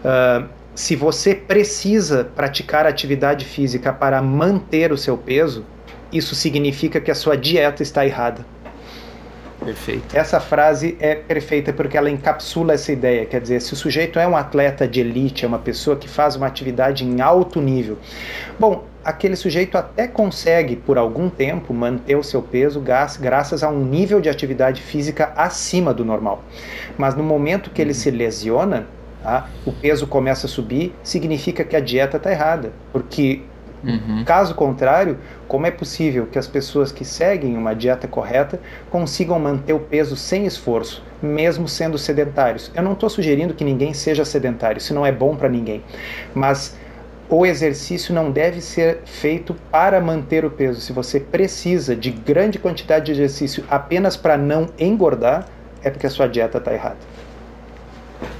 [0.04, 5.64] uh, se você precisa praticar atividade física para manter o seu peso,
[6.12, 8.44] isso significa que a sua dieta está errada.
[9.64, 10.16] Perfeito.
[10.16, 13.26] Essa frase é perfeita porque ela encapsula essa ideia.
[13.26, 16.36] Quer dizer, se o sujeito é um atleta de elite, é uma pessoa que faz
[16.36, 17.98] uma atividade em alto nível,
[18.58, 22.80] bom, aquele sujeito até consegue, por algum tempo, manter o seu peso
[23.20, 26.42] graças a um nível de atividade física acima do normal.
[26.96, 28.86] Mas no momento que ele se lesiona,
[29.22, 33.42] tá, o peso começa a subir, significa que a dieta está errada, porque
[33.82, 34.24] Uhum.
[34.24, 38.60] Caso contrário, como é possível que as pessoas que seguem uma dieta correta
[38.90, 42.70] consigam manter o peso sem esforço, mesmo sendo sedentários?
[42.74, 45.82] Eu não estou sugerindo que ninguém seja sedentário, isso não é bom para ninguém.
[46.34, 46.76] Mas
[47.28, 50.80] o exercício não deve ser feito para manter o peso.
[50.80, 55.46] Se você precisa de grande quantidade de exercício apenas para não engordar,
[55.82, 56.96] é porque a sua dieta está errada.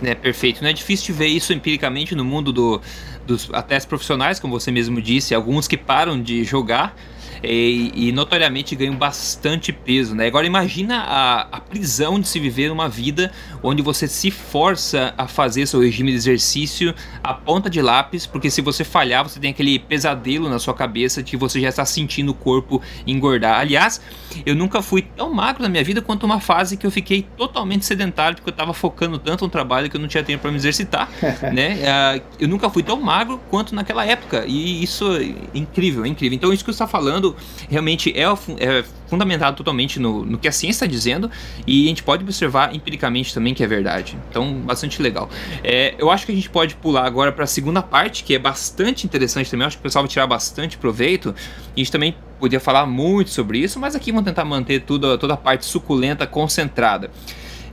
[0.02, 0.62] É perfeito.
[0.62, 2.80] Não é difícil de ver isso empiricamente no mundo do,
[3.28, 6.96] dos atletas profissionais, como você mesmo disse, alguns que param de jogar
[7.42, 10.26] e, e, notoriamente ganham bastante peso, né?
[10.26, 13.30] Agora imagina a, a, prisão de se viver uma vida
[13.62, 18.50] onde você se força a fazer seu regime de exercício a ponta de lápis, porque
[18.50, 21.84] se você falhar, você tem aquele pesadelo na sua cabeça de que você já está
[21.84, 23.60] sentindo o corpo engordar.
[23.60, 24.00] Aliás,
[24.44, 27.84] eu nunca fui tão magro na minha vida quanto uma fase que eu fiquei totalmente
[27.84, 30.56] sedentário, porque eu estava focando tanto no trabalho que eu não tinha tempo para me
[30.56, 31.08] exercitar,
[31.52, 31.78] né?
[31.78, 36.34] Uh, eu nunca fui tão magro quanto naquela época, e isso é incrível, é incrível.
[36.34, 37.27] Então isso que você está falando
[37.68, 41.30] realmente é, é fundamentado totalmente no, no que a ciência está dizendo
[41.66, 44.18] e a gente pode observar empiricamente também que é verdade.
[44.30, 45.28] Então, bastante legal.
[45.64, 48.38] É, eu acho que a gente pode pular agora para a segunda parte, que é
[48.38, 49.64] bastante interessante também.
[49.64, 51.34] Eu acho que o pessoal vai tirar bastante proveito.
[51.74, 55.34] A gente também podia falar muito sobre isso, mas aqui vamos tentar manter tudo, toda
[55.34, 57.10] a parte suculenta concentrada.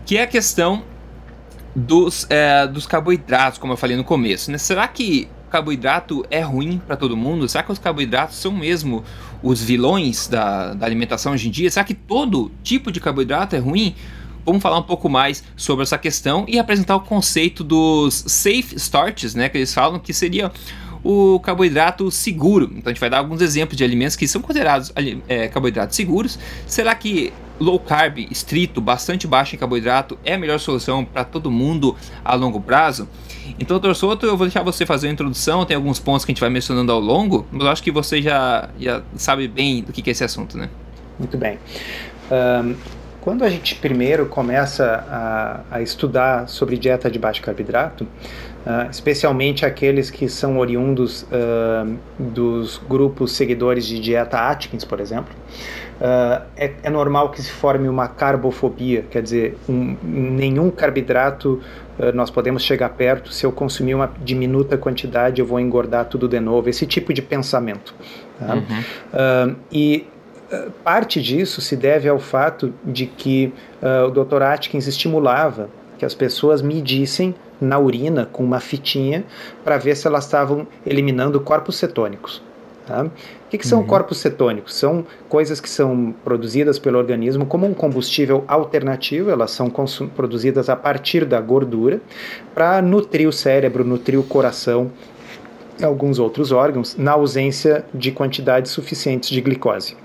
[0.05, 0.83] Que é a questão
[1.75, 4.49] dos, é, dos carboidratos, como eu falei no começo.
[4.49, 4.57] Né?
[4.57, 7.47] Será que carboidrato é ruim para todo mundo?
[7.47, 9.03] Será que os carboidratos são mesmo
[9.41, 11.69] os vilões da, da alimentação hoje em dia?
[11.69, 13.95] Será que todo tipo de carboidrato é ruim?
[14.45, 19.33] Vamos falar um pouco mais sobre essa questão e apresentar o conceito dos safe starches,
[19.33, 19.49] né?
[19.49, 20.51] Que eles falam que seria
[21.03, 22.65] o carboidrato seguro.
[22.71, 24.91] Então a gente vai dar alguns exemplos de alimentos que são considerados
[25.27, 26.39] é, carboidratos seguros.
[26.67, 31.51] Será que low carb, estrito, bastante baixo em carboidrato é a melhor solução para todo
[31.51, 33.07] mundo a longo prazo?
[33.57, 36.33] Então, doutor Soto, eu vou deixar você fazer a introdução, tem alguns pontos que a
[36.33, 39.93] gente vai mencionando ao longo, mas eu acho que você já, já sabe bem do
[39.93, 40.69] que é esse assunto, né?
[41.17, 41.57] Muito bem.
[42.29, 42.75] Um,
[43.21, 49.65] quando a gente primeiro começa a, a, estudar sobre dieta de baixo carboidrato, uh, especialmente
[49.65, 55.33] aqueles que são oriundos uh, dos grupos seguidores de dieta Atkins, por exemplo,
[55.99, 61.59] uh, é, é, normal que se forme uma carbofobia, quer dizer, um, nenhum carboidrato
[62.13, 66.39] nós podemos chegar perto, se eu consumir uma diminuta quantidade eu vou engordar tudo de
[66.39, 67.93] novo, esse tipo de pensamento.
[68.39, 68.55] Tá?
[68.55, 69.55] Uhum.
[69.71, 70.07] e
[70.83, 74.41] parte disso se deve ao fato de que uh, o Dr.
[74.43, 79.23] Atkins estimulava que as pessoas medissem na urina com uma fitinha
[79.63, 82.41] para ver se elas estavam eliminando corpos cetônicos.
[82.85, 83.07] Tá?
[83.55, 83.87] O que, que são uhum.
[83.87, 84.75] corpos cetônicos?
[84.75, 89.71] São coisas que são produzidas pelo organismo como um combustível alternativo, elas são
[90.13, 92.01] produzidas a partir da gordura
[92.53, 94.91] para nutrir o cérebro, nutrir o coração
[95.79, 99.95] e alguns outros órgãos, na ausência de quantidades suficientes de glicose.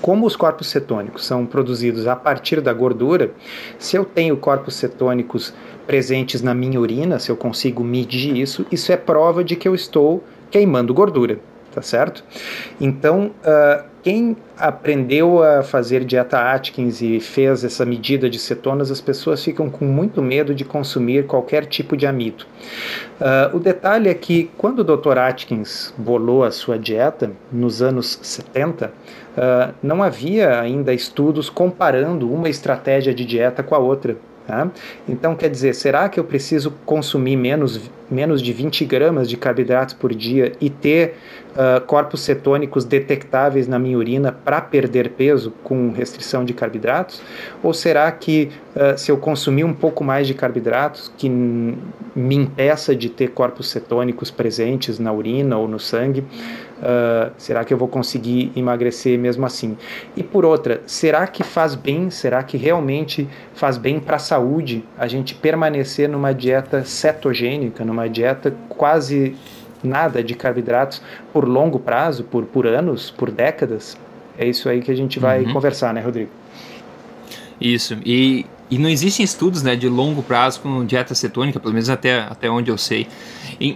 [0.00, 3.32] Como os corpos cetônicos são produzidos a partir da gordura,
[3.78, 5.52] se eu tenho corpos cetônicos
[5.86, 9.74] presentes na minha urina, se eu consigo medir isso, isso é prova de que eu
[9.74, 11.38] estou queimando gordura,
[11.72, 12.24] tá certo?
[12.80, 19.00] Então, uh, quem aprendeu a fazer dieta Atkins e fez essa medida de cetonas, as
[19.00, 22.44] pessoas ficam com muito medo de consumir qualquer tipo de amido.
[23.20, 25.18] Uh, o detalhe é que quando o Dr.
[25.18, 28.90] Atkins bolou a sua dieta, nos anos 70, uh,
[29.36, 34.16] ah, não havia ainda estudos comparando uma estratégia de dieta com a outra.
[34.46, 34.68] Tá?
[35.08, 39.94] Então, quer dizer, será que eu preciso consumir menos, menos de 20 gramas de carboidratos
[39.94, 41.14] por dia e ter
[41.52, 47.22] uh, corpos cetônicos detectáveis na minha urina para perder peso com restrição de carboidratos?
[47.62, 52.96] Ou será que uh, se eu consumir um pouco mais de carboidratos que me impeça
[52.96, 56.24] de ter corpos cetônicos presentes na urina ou no sangue,
[56.82, 59.78] Uh, será que eu vou conseguir emagrecer mesmo assim?
[60.16, 62.10] E por outra, será que faz bem?
[62.10, 68.08] Será que realmente faz bem para a saúde a gente permanecer numa dieta cetogênica, numa
[68.08, 69.36] dieta quase
[69.82, 71.00] nada de carboidratos
[71.32, 73.96] por longo prazo, por, por anos, por décadas?
[74.36, 75.52] É isso aí que a gente vai uhum.
[75.52, 76.30] conversar, né, Rodrigo?
[77.60, 77.96] Isso.
[78.04, 82.20] E, e não existem estudos né, de longo prazo com dieta cetônica, pelo menos até,
[82.20, 83.06] até onde eu sei.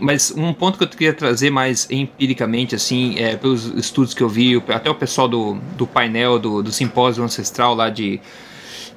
[0.01, 4.29] Mas um ponto que eu queria trazer mais empiricamente, assim, é, pelos estudos que eu
[4.31, 8.19] vi, até o pessoal do, do painel do, do simpósio ancestral lá de,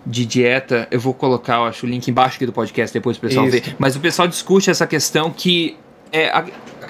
[0.05, 3.19] de dieta, eu vou colocar, eu acho, o link embaixo aqui do podcast depois o
[3.19, 3.75] pessoal ver.
[3.77, 5.75] Mas o pessoal discute essa questão que
[6.13, 6.45] é, a,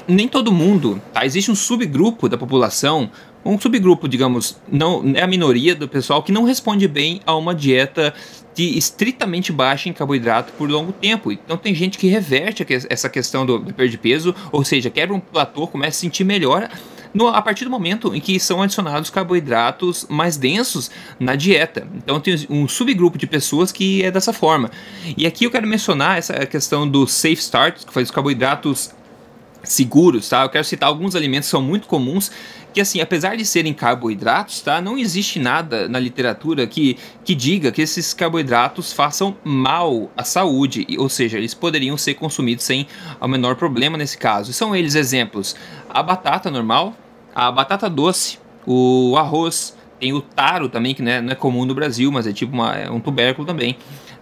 [0.07, 1.25] nem todo mundo, tá?
[1.25, 3.09] Existe um subgrupo da população,
[3.43, 7.55] um subgrupo, digamos, não é a minoria do pessoal que não responde bem a uma
[7.55, 8.13] dieta
[8.59, 11.31] de estritamente baixa em carboidrato por longo tempo.
[11.31, 15.15] Então tem gente que reverte essa questão do, do perda de peso, ou seja, quebra
[15.15, 16.69] um platô, começa a sentir melhor
[17.13, 21.87] no, a partir do momento em que são adicionados carboidratos mais densos na dieta.
[21.95, 24.69] Então tem um subgrupo de pessoas que é dessa forma.
[25.15, 28.91] E aqui eu quero mencionar essa questão do safe start, que faz os carboidratos
[29.63, 30.43] seguros, tá?
[30.43, 32.31] Eu quero citar alguns alimentos que são muito comuns
[32.73, 37.71] que assim, apesar de serem carboidratos, tá, não existe nada na literatura que, que diga
[37.71, 42.87] que esses carboidratos façam mal à saúde, ou seja, eles poderiam ser consumidos sem
[43.19, 44.53] o menor problema nesse caso.
[44.53, 45.55] São eles exemplos:
[45.89, 46.93] a batata normal,
[47.33, 51.65] a batata doce, o arroz, tem o taro também, que não é, não é comum
[51.65, 53.77] no Brasil, mas é tipo uma, é um tubérculo também.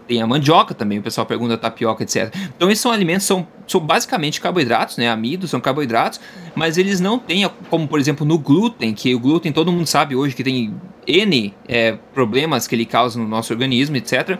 [0.07, 2.33] Tem a mandioca também, o pessoal pergunta tapioca, etc.
[2.55, 5.09] Então esses são alimentos, são, são basicamente carboidratos, né?
[5.09, 6.19] Amidos são carboidratos,
[6.55, 10.15] mas eles não têm, como por exemplo no glúten, que o glúten todo mundo sabe
[10.15, 10.73] hoje que tem
[11.07, 14.39] N é, problemas que ele causa no nosso organismo, etc.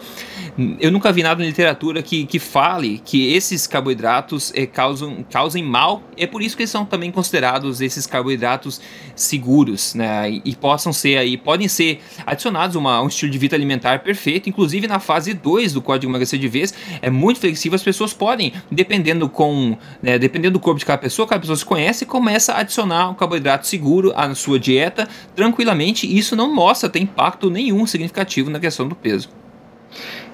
[0.80, 5.64] Eu nunca vi nada na literatura que, que fale que esses carboidratos é, causam, causem
[5.64, 6.04] mal.
[6.18, 8.82] É por isso que eles são também considerados esses carboidratos
[9.16, 10.30] seguros, né?
[10.30, 14.50] E, e possam ser aí, podem ser adicionados a um estilo de vida alimentar perfeito,
[14.50, 18.54] inclusive na fase 2 do Código Emagrecer de Vez, é muito flexível, as pessoas podem,
[18.70, 22.60] dependendo com, né, dependendo do corpo de cada pessoa, cada pessoa se conhece, começa a
[22.60, 26.06] adicionar um carboidrato seguro à sua dieta tranquilamente.
[26.06, 29.30] Isso não mostra ter impacto nenhum significativo na questão do peso.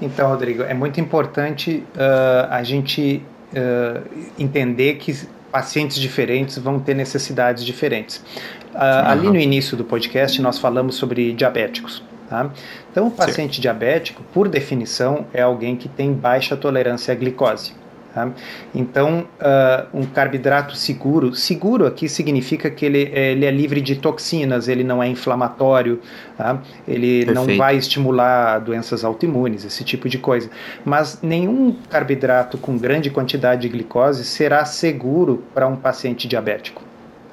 [0.01, 4.03] Então, Rodrigo, é muito importante uh, a gente uh,
[4.37, 5.15] entender que
[5.51, 8.17] pacientes diferentes vão ter necessidades diferentes.
[8.17, 8.81] Uh, uhum.
[9.05, 12.03] Ali no início do podcast, nós falamos sobre diabéticos.
[12.27, 12.49] Tá?
[12.91, 13.61] Então, o paciente Sim.
[13.61, 17.73] diabético, por definição, é alguém que tem baixa tolerância à glicose.
[18.13, 18.29] Tá?
[18.75, 24.67] Então, uh, um carboidrato seguro, seguro aqui significa que ele, ele é livre de toxinas,
[24.67, 25.99] ele não é inflamatório,
[26.37, 26.61] tá?
[26.87, 27.33] ele Perfeito.
[27.33, 30.47] não vai estimular doenças autoimunes, esse tipo de coisa.
[30.85, 36.83] Mas nenhum carboidrato com grande quantidade de glicose será seguro para um paciente diabético.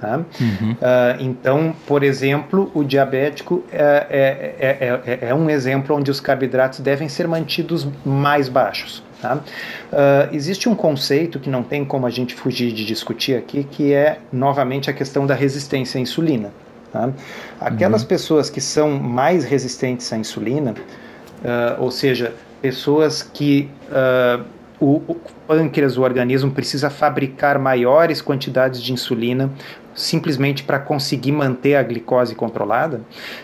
[0.00, 0.16] Tá?
[0.16, 0.72] Uhum.
[0.72, 0.76] Uh,
[1.20, 4.06] então, por exemplo, o diabético é,
[4.58, 9.02] é, é, é, um exemplo onde os carboidratos devem ser mantidos mais baixos.
[9.20, 9.36] Tá?
[9.36, 13.92] Uh, existe um conceito que não tem como a gente fugir de discutir aqui, que
[13.92, 16.52] é novamente a questão da resistência à insulina.
[16.92, 17.10] Tá?
[17.60, 18.08] Aquelas uhum.
[18.08, 23.70] pessoas que são mais resistentes à insulina, uh, ou seja, pessoas que
[24.78, 25.16] o, o
[25.46, 29.50] pâncreas, o organismo, precisa fabricar maiores quantidades de insulina
[29.94, 33.00] simplesmente para conseguir manter a glicose controlada,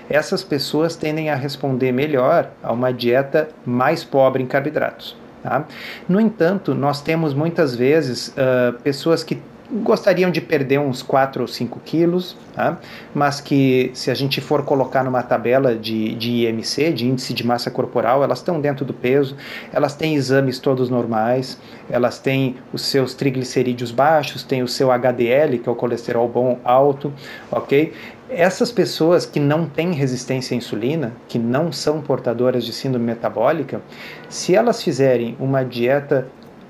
[0.08, 5.16] essas pessoas tendem a responder melhor a uma dieta mais pobre em carboidratos.
[5.46, 5.64] Tá?
[6.08, 9.40] No entanto, nós temos muitas vezes uh, pessoas que
[9.70, 12.78] gostariam de perder uns 4 ou 5 quilos, tá?
[13.14, 17.44] mas que se a gente for colocar numa tabela de, de IMC, de índice de
[17.44, 19.36] massa corporal, elas estão dentro do peso,
[19.72, 21.58] elas têm exames todos normais,
[21.90, 26.58] elas têm os seus triglicerídeos baixos, têm o seu HDL, que é o colesterol bom
[26.64, 27.12] alto,
[27.50, 27.92] ok?
[28.28, 33.80] Essas pessoas que não têm resistência à insulina, que não são portadoras de síndrome metabólica,
[34.28, 36.26] se elas fizerem uma dieta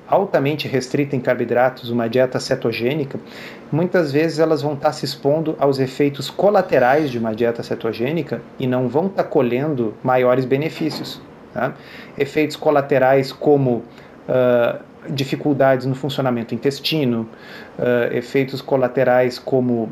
[0.08, 3.18] altamente restrita em carboidratos, uma dieta cetogênica,
[3.70, 8.66] muitas vezes elas vão estar se expondo aos efeitos colaterais de uma dieta cetogênica e
[8.66, 11.20] não vão estar colhendo maiores benefícios.
[11.52, 11.74] Tá?
[12.16, 13.82] Efeitos colaterais como
[14.28, 14.78] uh,
[15.08, 17.28] dificuldades no funcionamento do intestino,
[17.78, 19.90] uh, efeitos colaterais como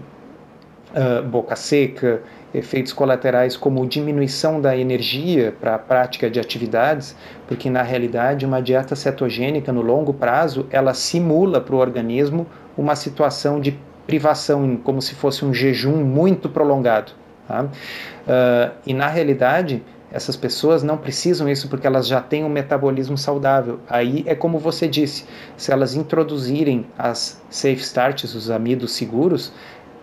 [0.94, 2.22] uh, boca seca,
[2.54, 7.16] efeitos colaterais como diminuição da energia para a prática de atividades,
[7.48, 12.46] porque na realidade uma dieta cetogênica no longo prazo ela simula para o organismo
[12.78, 13.76] uma situação de
[14.06, 17.12] privação, como se fosse um jejum muito prolongado.
[17.48, 17.64] Tá?
[17.64, 19.82] Uh, e na realidade
[20.14, 23.80] essas pessoas não precisam isso porque elas já têm um metabolismo saudável.
[23.88, 25.24] Aí é como você disse,
[25.56, 29.48] se elas introduzirem as safe starts, os amidos seguros,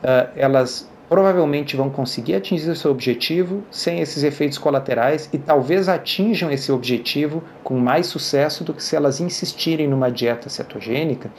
[0.04, 5.90] uh, elas provavelmente vão conseguir atingir o seu objetivo sem esses efeitos colaterais e talvez
[5.90, 11.30] atinjam esse objetivo com mais sucesso do que se elas insistirem numa dieta cetogênica,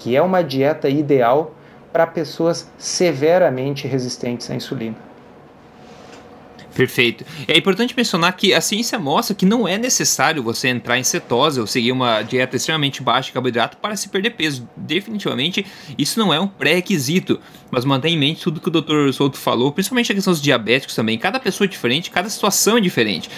[0.00, 1.54] que é uma dieta ideal
[1.92, 5.09] para pessoas severamente resistentes à insulina.
[6.74, 7.24] Perfeito.
[7.48, 11.60] É importante mencionar que a ciência mostra que não é necessário você entrar em cetose
[11.60, 14.68] ou seguir uma dieta extremamente baixa de carboidrato para se perder peso.
[14.76, 15.66] Definitivamente,
[15.98, 17.40] isso não é um pré-requisito.
[17.70, 19.12] Mas mantenha em mente tudo que o Dr.
[19.12, 21.18] Souto falou, principalmente a questão dos diabéticos também.
[21.18, 23.28] Cada pessoa é diferente, cada situação é diferente.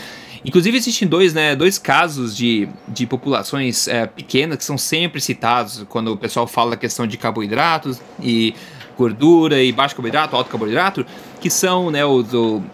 [0.45, 5.85] Inclusive existem dois, né, dois casos de, de populações é, pequenas que são sempre citados
[5.89, 8.55] quando o pessoal fala da questão de carboidratos e
[8.97, 11.05] gordura e baixo carboidrato, alto carboidrato,
[11.41, 12.27] que são né, os,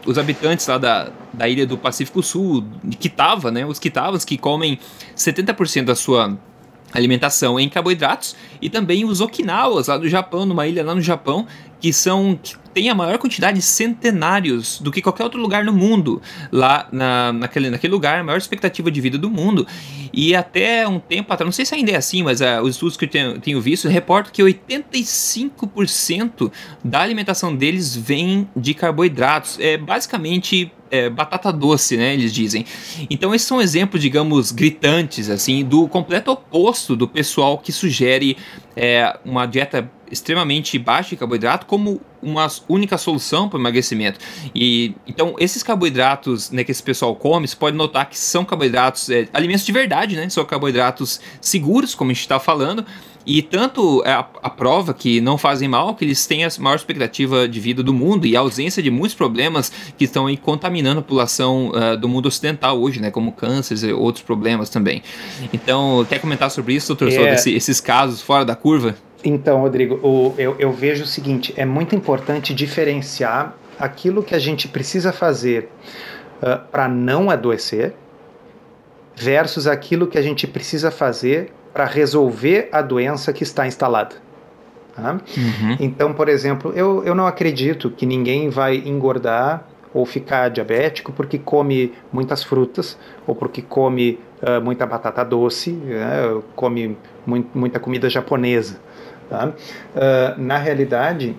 [0.07, 2.65] os habitantes lá da, da ilha do Pacífico Sul,
[2.99, 4.79] Kitava, né, os Kitavas que comem
[5.17, 6.37] 70% da sua
[6.93, 11.47] alimentação em carboidratos e também os Okinawas lá do Japão, numa ilha lá no Japão,
[11.81, 15.73] que são que tem a maior quantidade de centenários do que qualquer outro lugar no
[15.73, 16.23] mundo.
[16.53, 19.67] Lá na, naquele, naquele lugar, a maior expectativa de vida do mundo.
[20.13, 22.97] E até um tempo atrás, não sei se ainda é assim, mas uh, os estudos
[22.97, 26.53] que eu tenho, tenho visto reportam que 85%
[26.85, 29.59] da alimentação deles vem de carboidratos.
[29.59, 32.15] É basicamente é, batata doce, né?
[32.15, 32.65] Eles dizem.
[33.11, 38.37] Então esses são exemplos, digamos, gritantes, assim, do completo oposto do pessoal que sugere
[38.77, 44.19] é, uma dieta extremamente baixa de carboidrato como uma única solução para o emagrecimento.
[44.55, 49.09] E então esses carboidratos né, que esse pessoal come, você pode notar que são carboidratos,
[49.11, 50.29] é, alimentos de verdade, né?
[50.29, 52.85] São carboidratos seguros, como a gente está falando.
[53.27, 57.47] E tanto a, a, prova que não fazem mal, que eles têm a maior expectativa
[57.47, 61.03] de vida do mundo e a ausência de muitos problemas que estão aí contaminando a
[61.03, 63.11] população uh, do mundo ocidental hoje, né?
[63.11, 65.03] Como cânceres e outros problemas também.
[65.53, 67.09] Então, quer comentar sobre isso, doutor?
[67.09, 67.11] É...
[67.11, 68.97] Sobre esse, esses casos fora da curva?
[69.25, 74.39] Então, Rodrigo, o, eu, eu vejo o seguinte: é muito importante diferenciar aquilo que a
[74.39, 75.69] gente precisa fazer
[76.43, 77.95] uh, para não adoecer
[79.15, 84.17] versus aquilo que a gente precisa fazer para resolver a doença que está instalada.
[84.95, 85.13] Tá?
[85.13, 85.77] Uhum.
[85.79, 89.65] Então, por exemplo, eu, eu não acredito que ninguém vai engordar
[89.95, 96.43] ou ficar diabético porque come muitas frutas ou porque come uh, muita batata doce, uh,
[96.55, 96.97] come
[97.27, 98.81] muito, muita comida japonesa.
[99.29, 99.49] Tá?
[99.49, 101.37] Uh, na realidade,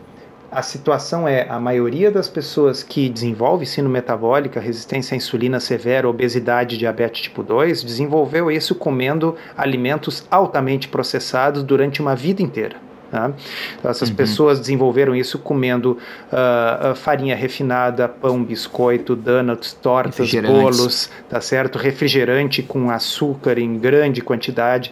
[0.51, 6.09] a situação é a maioria das pessoas que desenvolve sino metabólica, resistência à insulina severa,
[6.09, 12.77] obesidade, diabetes tipo 2, desenvolveu isso comendo alimentos altamente processados durante uma vida inteira.
[13.11, 13.31] Tá?
[13.77, 14.15] Então, essas uhum.
[14.15, 15.97] pessoas desenvolveram isso comendo
[16.31, 21.77] uh, farinha refinada, pão, biscoito, donuts, tortas, bolos, tá certo?
[21.77, 24.91] Refrigerante com açúcar em grande quantidade.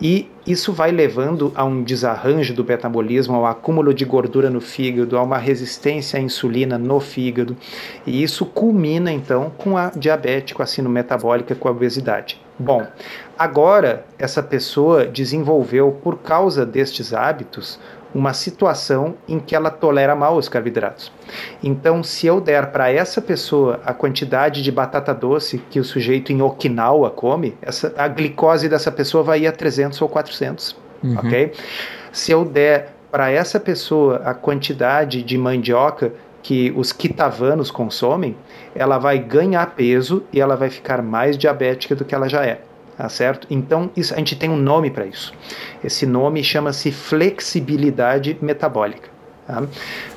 [0.00, 5.16] E isso vai levando a um desarranjo do metabolismo, ao acúmulo de gordura no fígado,
[5.16, 7.56] a uma resistência à insulina no fígado.
[8.04, 12.40] E isso culmina então com a diabetes, com a sino metabólica, com a obesidade.
[12.58, 12.86] Bom,
[13.38, 17.78] agora essa pessoa desenvolveu, por causa destes hábitos,
[18.14, 21.12] uma situação em que ela tolera mal os carboidratos.
[21.62, 26.32] Então, se eu der para essa pessoa a quantidade de batata doce que o sujeito
[26.32, 31.16] em Okinawa come, essa, a glicose dessa pessoa vai ir a 300 ou 400, uhum.
[31.18, 31.52] ok?
[32.12, 38.36] Se eu der para essa pessoa a quantidade de mandioca que os quitavanos consomem,
[38.74, 42.60] ela vai ganhar peso e ela vai ficar mais diabética do que ela já é.
[42.96, 43.46] Tá certo?
[43.50, 45.32] Então, isso, a gente tem um nome para isso.
[45.82, 49.08] Esse nome chama-se flexibilidade metabólica.
[49.46, 49.62] Tá?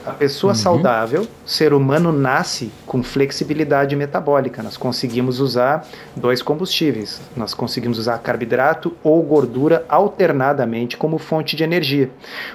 [0.05, 0.55] A pessoa uhum.
[0.55, 4.61] saudável, ser humano nasce com flexibilidade metabólica.
[4.61, 7.21] Nós conseguimos usar dois combustíveis.
[7.36, 12.09] Nós conseguimos usar carboidrato ou gordura alternadamente como fonte de energia.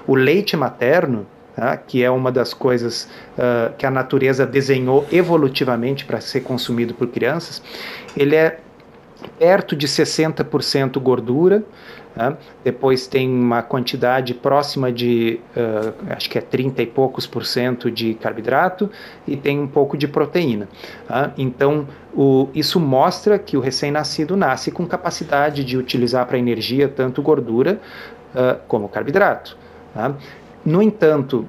[0.07, 1.77] O leite materno Tá?
[1.77, 7.09] que é uma das coisas uh, que a natureza desenhou evolutivamente para ser consumido por
[7.09, 7.61] crianças,
[8.17, 8.61] ele é
[9.39, 11.63] perto de 60% gordura,
[12.15, 12.37] tá?
[12.65, 17.91] depois tem uma quantidade próxima de, uh, acho que é 30 e poucos por cento
[17.91, 18.91] de carboidrato
[19.27, 20.69] e tem um pouco de proteína.
[21.07, 21.33] Tá?
[21.37, 27.23] Então, o, isso mostra que o recém-nascido nasce com capacidade de utilizar para energia tanto
[27.23, 27.81] gordura
[28.35, 29.57] uh, como carboidrato.
[29.95, 30.15] Tá?
[30.65, 31.47] No entanto,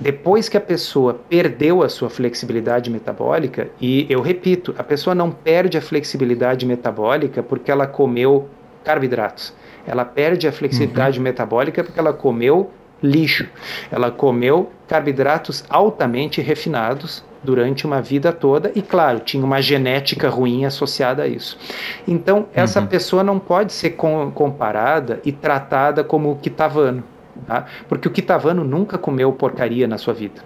[0.00, 5.30] depois que a pessoa perdeu a sua flexibilidade metabólica, e eu repito, a pessoa não
[5.30, 8.48] perde a flexibilidade metabólica porque ela comeu
[8.84, 9.52] carboidratos.
[9.86, 11.24] Ela perde a flexibilidade uhum.
[11.24, 12.70] metabólica porque ela comeu
[13.02, 13.48] lixo.
[13.90, 20.64] Ela comeu carboidratos altamente refinados durante uma vida toda e, claro, tinha uma genética ruim
[20.64, 21.58] associada a isso.
[22.06, 22.86] Então, essa uhum.
[22.86, 27.02] pessoa não pode ser com, comparada e tratada como o quitavano
[27.48, 27.64] Tá?
[27.88, 30.42] Porque o Kitavano nunca comeu porcaria na sua vida.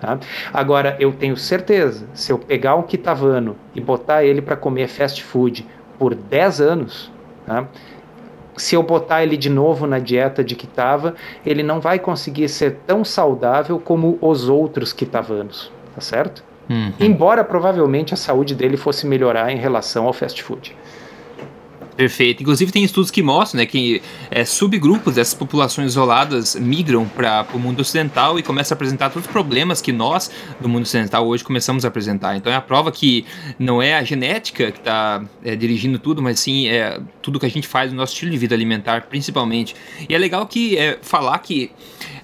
[0.00, 0.18] Tá?
[0.52, 5.22] Agora, eu tenho certeza, se eu pegar um Kitavano e botar ele para comer fast
[5.22, 5.66] food
[5.98, 7.12] por 10 anos,
[7.46, 7.68] tá?
[8.56, 11.14] se eu botar ele de novo na dieta de Kitava,
[11.44, 16.42] ele não vai conseguir ser tão saudável como os outros Kitavanos, tá certo?
[16.68, 16.92] Uhum.
[16.98, 20.74] Embora provavelmente a saúde dele fosse melhorar em relação ao fast food.
[22.00, 22.42] Perfeito.
[22.42, 27.58] Inclusive tem estudos que mostram né, que é, subgrupos dessas populações isoladas migram para o
[27.58, 31.44] mundo ocidental e começam a apresentar todos os problemas que nós, do mundo ocidental, hoje
[31.44, 32.34] começamos a apresentar.
[32.36, 33.26] Então é a prova que
[33.58, 37.50] não é a genética que está é, dirigindo tudo, mas sim é tudo que a
[37.50, 39.76] gente faz no nosso estilo de vida alimentar, principalmente.
[40.08, 41.70] E é legal que é, falar que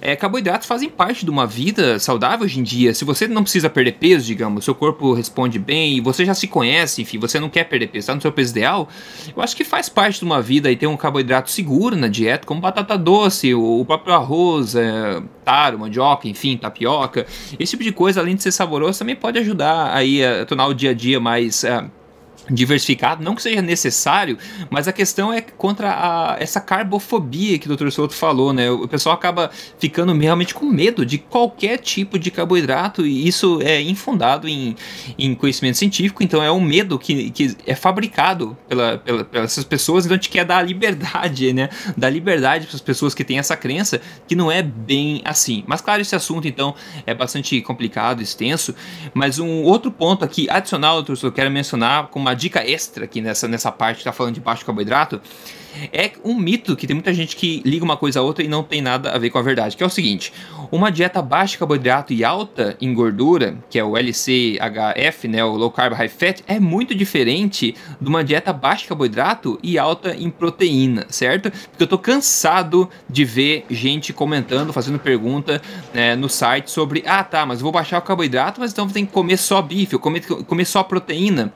[0.01, 2.95] é, carboidratos fazem parte de uma vida saudável hoje em dia.
[2.95, 7.03] Se você não precisa perder peso, digamos, seu corpo responde bem você já se conhece,
[7.03, 8.89] enfim, você não quer perder peso, está no seu peso ideal,
[9.35, 12.47] eu acho que faz parte de uma vida e ter um carboidrato seguro na dieta,
[12.47, 17.27] como batata doce, o próprio arroz, é, taro, mandioca, enfim, tapioca.
[17.59, 20.75] Esse tipo de coisa, além de ser saboroso, também pode ajudar aí a tornar o
[20.75, 21.65] dia a dia mais.
[21.65, 21.85] É,
[22.51, 24.39] diversificado, não que seja necessário,
[24.71, 27.91] mas a questão é contra a, essa carbofobia que o Dr.
[27.91, 28.71] Souto falou, né?
[28.71, 33.81] O pessoal acaba ficando realmente com medo de qualquer tipo de carboidrato e isso é
[33.81, 34.77] infundado em,
[35.19, 40.05] em conhecimento científico, então é um medo que, que é fabricado pela, pela, pelas pessoas,
[40.05, 41.69] então a gente quer dar liberdade, né?
[41.97, 45.65] Dar liberdade para as pessoas que têm essa crença que não é bem assim.
[45.67, 46.75] Mas claro, esse assunto então
[47.05, 48.75] é bastante complicado, extenso,
[49.13, 53.21] mas um outro ponto aqui adicional, doutor, eu quero mencionar como uma dica extra aqui
[53.21, 55.21] nessa, nessa parte que tá falando de baixo carboidrato,
[55.93, 58.63] é um mito que tem muita gente que liga uma coisa a outra e não
[58.63, 60.33] tem nada a ver com a verdade, que é o seguinte:
[60.71, 65.57] uma dieta baixa em carboidrato e alta em gordura, que é o LCHF, né, o
[65.57, 70.15] low carb high fat, é muito diferente de uma dieta baixa em carboidrato e alta
[70.15, 71.51] em proteína, certo?
[71.51, 75.61] Porque eu tô cansado de ver gente comentando, fazendo pergunta
[75.93, 79.13] né, no site sobre, ah, tá, mas vou baixar o carboidrato, mas então tem que
[79.13, 81.53] comer só bife, comer, comer só proteína.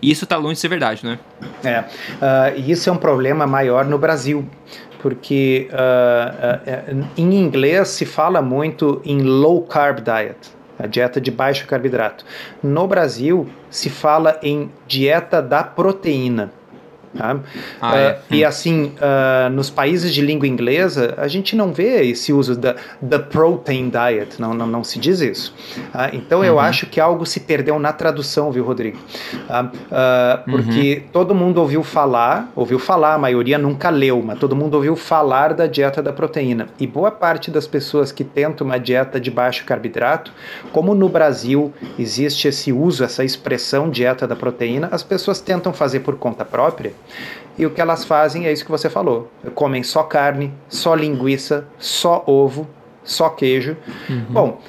[0.00, 1.18] E isso está longe de ser verdade, né?
[1.64, 4.48] É, uh, e isso é um problema maior no Brasil,
[5.00, 11.30] porque uh, uh, em inglês se fala muito em low carb diet, a dieta de
[11.30, 12.24] baixo carboidrato.
[12.62, 16.52] No Brasil se fala em dieta da proteína.
[17.16, 17.40] Tá?
[17.80, 18.12] Ah, é.
[18.12, 22.56] uh, e assim, uh, nos países de língua inglesa, a gente não vê esse uso
[22.56, 25.52] da the protein diet, não, não, não se diz isso.
[25.92, 26.44] Uh, então uhum.
[26.44, 28.98] eu acho que algo se perdeu na tradução, viu, Rodrigo?
[30.48, 31.10] porque uhum.
[31.12, 35.52] todo mundo ouviu falar, ouviu falar, a maioria nunca leu, mas todo mundo ouviu falar
[35.54, 36.68] da dieta da proteína.
[36.78, 40.32] E boa parte das pessoas que tentam uma dieta de baixo carboidrato,
[40.72, 46.00] como no Brasil existe esse uso, essa expressão dieta da proteína, as pessoas tentam fazer
[46.00, 46.92] por conta própria
[47.58, 51.66] e o que elas fazem é isso que você falou: comem só carne, só linguiça,
[51.78, 52.66] só ovo,
[53.04, 53.76] só queijo.
[54.08, 54.24] Uhum.
[54.30, 54.60] Bom,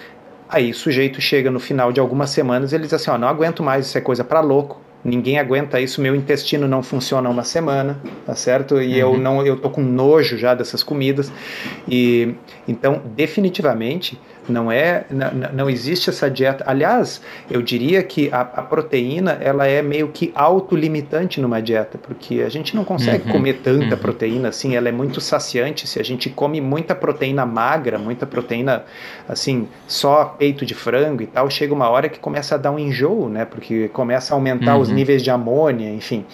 [0.50, 3.28] aí o sujeito chega no final de algumas semanas e ele diz assim: ó, não
[3.28, 4.82] aguento mais, isso é coisa para louco.
[5.04, 8.80] Ninguém aguenta isso, meu intestino não funciona uma semana, tá certo?
[8.80, 9.14] E uhum.
[9.14, 11.32] eu não, eu tô com nojo já dessas comidas.
[11.88, 12.36] E
[12.68, 16.64] então, definitivamente, não é, não, não existe essa dieta.
[16.68, 22.42] Aliás, eu diria que a, a, proteína ela é meio que autolimitante numa dieta, porque
[22.42, 24.02] a gente não consegue uhum, comer tanta uhum.
[24.02, 24.76] proteína assim.
[24.76, 25.88] Ela é muito saciante.
[25.88, 28.84] Se a gente come muita proteína magra, muita proteína
[29.28, 32.80] assim, só peito de frango e tal, chega uma hora que começa a dar um
[32.80, 33.46] enjoo, né?
[33.46, 34.82] Porque começa a aumentar uhum.
[34.82, 36.26] os níveis de amônia, enfim.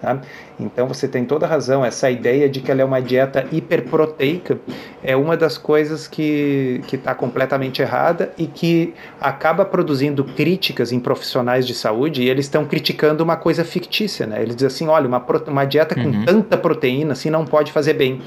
[0.00, 0.20] Tá?
[0.58, 4.58] Então você tem toda razão, essa ideia de que ela é uma dieta hiperproteica
[5.02, 11.66] é uma das coisas que está completamente errada e que acaba produzindo críticas em profissionais
[11.66, 14.42] de saúde e eles estão criticando uma coisa fictícia, né?
[14.42, 16.24] Eles dizem assim, olha, uma, uma dieta com uhum.
[16.24, 18.22] tanta proteína assim não pode fazer bem.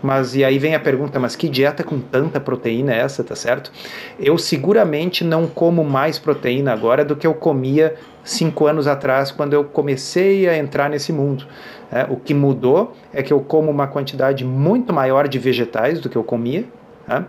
[0.00, 3.34] Mas e aí vem a pergunta, mas que dieta com tanta proteína é essa, tá
[3.34, 3.72] certo?
[4.18, 9.52] Eu seguramente não como mais proteína agora do que eu comia cinco anos atrás, quando
[9.52, 11.46] eu comecei a entrar nesse mundo.
[11.90, 16.08] É, o que mudou é que eu como uma quantidade muito maior de vegetais do
[16.08, 16.64] que eu comia.
[17.06, 17.26] Tá?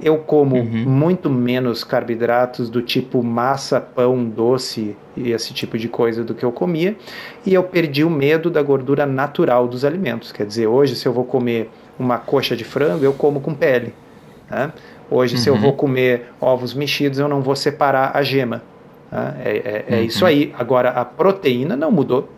[0.00, 0.84] Eu como uhum.
[0.86, 6.44] muito menos carboidratos do tipo massa, pão, doce e esse tipo de coisa do que
[6.44, 6.96] eu comia.
[7.44, 10.32] E eu perdi o medo da gordura natural dos alimentos.
[10.32, 13.92] Quer dizer, hoje, se eu vou comer uma coxa de frango, eu como com pele.
[14.48, 14.72] Tá?
[15.10, 15.40] Hoje, uhum.
[15.40, 15.60] se eu uhum.
[15.60, 18.62] vou comer ovos mexidos, eu não vou separar a gema.
[19.10, 19.34] Tá?
[19.38, 20.54] É, é, é isso aí.
[20.58, 22.28] Agora, a proteína não mudou.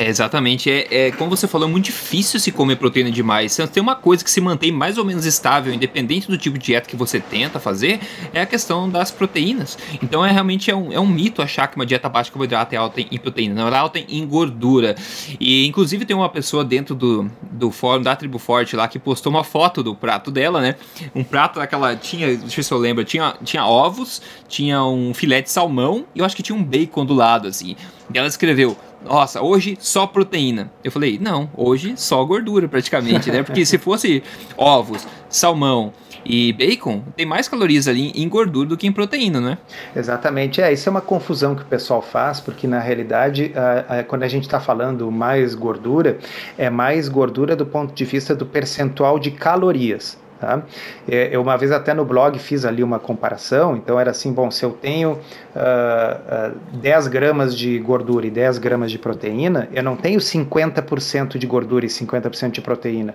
[0.00, 0.70] É, exatamente.
[0.70, 3.54] É, é, como você falou, é muito difícil se comer proteína demais.
[3.70, 6.88] Tem uma coisa que se mantém mais ou menos estável, independente do tipo de dieta
[6.88, 8.00] que você tenta fazer,
[8.32, 9.76] é a questão das proteínas.
[10.02, 12.74] Então é realmente é um, é um mito achar que uma dieta baixa de carboidrato
[12.74, 13.54] é alta em proteína.
[13.54, 14.94] Não, ela é alta em gordura.
[15.38, 19.30] E inclusive tem uma pessoa dentro do, do fórum da Tribo Forte lá que postou
[19.30, 20.76] uma foto do prato dela, né?
[21.14, 21.94] Um prato daquela.
[21.94, 26.20] Tinha, deixa eu se eu lembro, tinha, tinha ovos, tinha um filé de salmão e
[26.20, 27.76] eu acho que tinha um bacon do lado, assim.
[28.12, 30.70] E ela escreveu nossa, hoje só proteína.
[30.84, 33.42] Eu falei, não, hoje só gordura praticamente, né?
[33.42, 34.22] Porque se fosse
[34.56, 35.92] ovos, salmão
[36.24, 39.58] e bacon, tem mais calorias ali em gordura do que em proteína, né?
[39.96, 44.04] Exatamente, é, isso é uma confusão que o pessoal faz, porque na realidade, a, a,
[44.04, 46.18] quando a gente está falando mais gordura,
[46.58, 50.18] é mais gordura do ponto de vista do percentual de calorias.
[50.40, 50.62] Tá?
[51.06, 54.50] É, eu uma vez até no blog fiz ali uma comparação, então era assim, bom,
[54.50, 59.82] se eu tenho uh, uh, 10 gramas de gordura e 10 gramas de proteína, eu
[59.82, 63.14] não tenho 50% de gordura e 50% de proteína.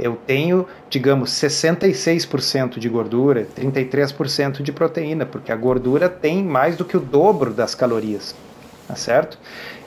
[0.00, 6.84] Eu tenho, digamos, 66% de gordura, 33% de proteína, porque a gordura tem mais do
[6.84, 8.34] que o dobro das calorias,
[8.88, 9.38] tá certo?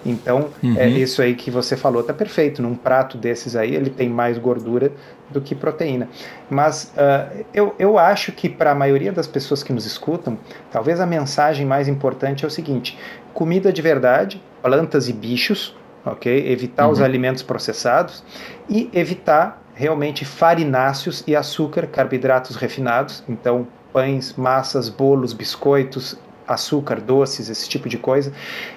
[0.05, 0.77] Então, é uhum.
[0.77, 2.61] é isso aí que você falou, tá perfeito.
[2.61, 4.91] Num prato desses aí, ele tem mais gordura
[5.29, 6.07] do que proteína.
[6.49, 10.37] Mas uh, eu, eu acho que para a maioria das pessoas que nos escutam,
[10.71, 12.97] talvez a mensagem mais importante é o seguinte:
[13.33, 15.75] comida de verdade, plantas e bichos,
[16.05, 16.51] ok?
[16.51, 16.93] Evitar uhum.
[16.93, 18.23] os alimentos processados
[18.69, 23.23] e evitar realmente farináceos e açúcar, carboidratos refinados.
[23.29, 26.17] Então, pães, massas, bolos, biscoitos,
[26.47, 28.31] açúcar, doces, esse tipo de coisa.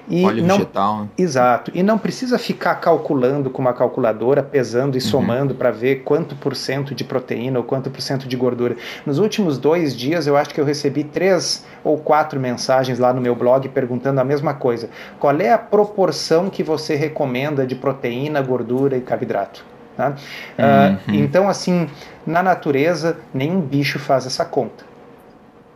[0.08, 1.02] E Óleo não, vegetal.
[1.02, 1.08] Né?
[1.16, 1.70] Exato.
[1.74, 5.06] E não precisa ficar calculando com uma calculadora, pesando e uhum.
[5.06, 8.76] somando para ver quanto por cento de proteína ou quanto por cento de gordura.
[9.06, 13.20] Nos últimos dois dias, eu acho que eu recebi três ou quatro mensagens lá no
[13.20, 14.90] meu blog perguntando a mesma coisa.
[15.18, 19.64] Qual é a proporção que você recomenda de proteína, gordura e carboidrato?
[19.96, 20.14] Tá?
[20.58, 21.14] Ah, uhum.
[21.14, 21.88] Uh, então, assim,
[22.26, 24.84] na natureza, nenhum bicho faz essa conta.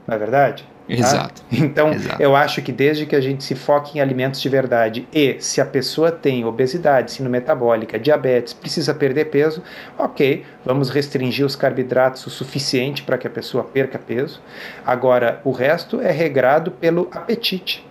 [0.07, 0.67] Não é verdade?
[0.87, 0.93] Tá?
[0.93, 1.43] Exato.
[1.51, 2.23] Então, Exato.
[2.23, 5.61] eu acho que desde que a gente se foque em alimentos de verdade e se
[5.61, 9.63] a pessoa tem obesidade, sino metabólica, diabetes, precisa perder peso,
[9.99, 14.43] ok, vamos restringir os carboidratos o suficiente para que a pessoa perca peso.
[14.85, 17.85] Agora, o resto é regrado pelo apetite.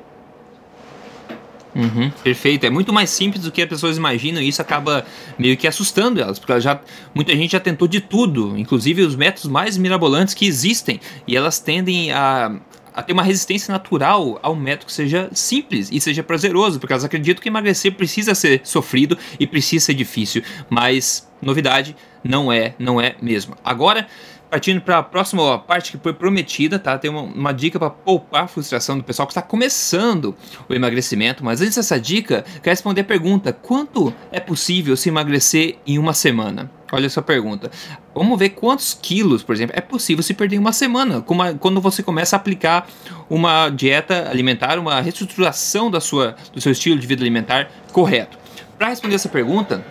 [1.75, 2.65] Uhum, perfeito.
[2.67, 5.03] É muito mais simples do que as pessoas imaginam e isso acaba
[5.39, 6.79] meio que assustando elas, porque já,
[7.15, 11.59] muita gente já tentou de tudo, inclusive os métodos mais mirabolantes que existem, e elas
[11.59, 12.55] tendem a,
[12.93, 17.03] a ter uma resistência natural ao método que seja simples e seja prazeroso, porque elas
[17.03, 20.43] acreditam que emagrecer precisa ser sofrido e precisa ser difícil.
[20.69, 23.55] Mas, novidade, não é, não é mesmo.
[23.63, 24.07] Agora,
[24.53, 26.95] partindo para a próxima parte que foi prometida, tá?
[26.95, 30.35] Tem uma, uma dica para poupar a frustração do pessoal que está começando
[30.69, 31.43] o emagrecimento.
[31.43, 36.13] Mas antes dessa dica, quero responder a pergunta: quanto é possível se emagrecer em uma
[36.13, 36.69] semana?
[36.91, 37.71] Olha essa pergunta.
[38.13, 41.25] Vamos ver quantos quilos, por exemplo, é possível se perder em uma semana,
[41.59, 42.87] quando você começa a aplicar
[43.27, 48.37] uma dieta alimentar, uma reestruturação da sua, do seu estilo de vida alimentar correto.
[48.77, 49.83] Para responder essa pergunta,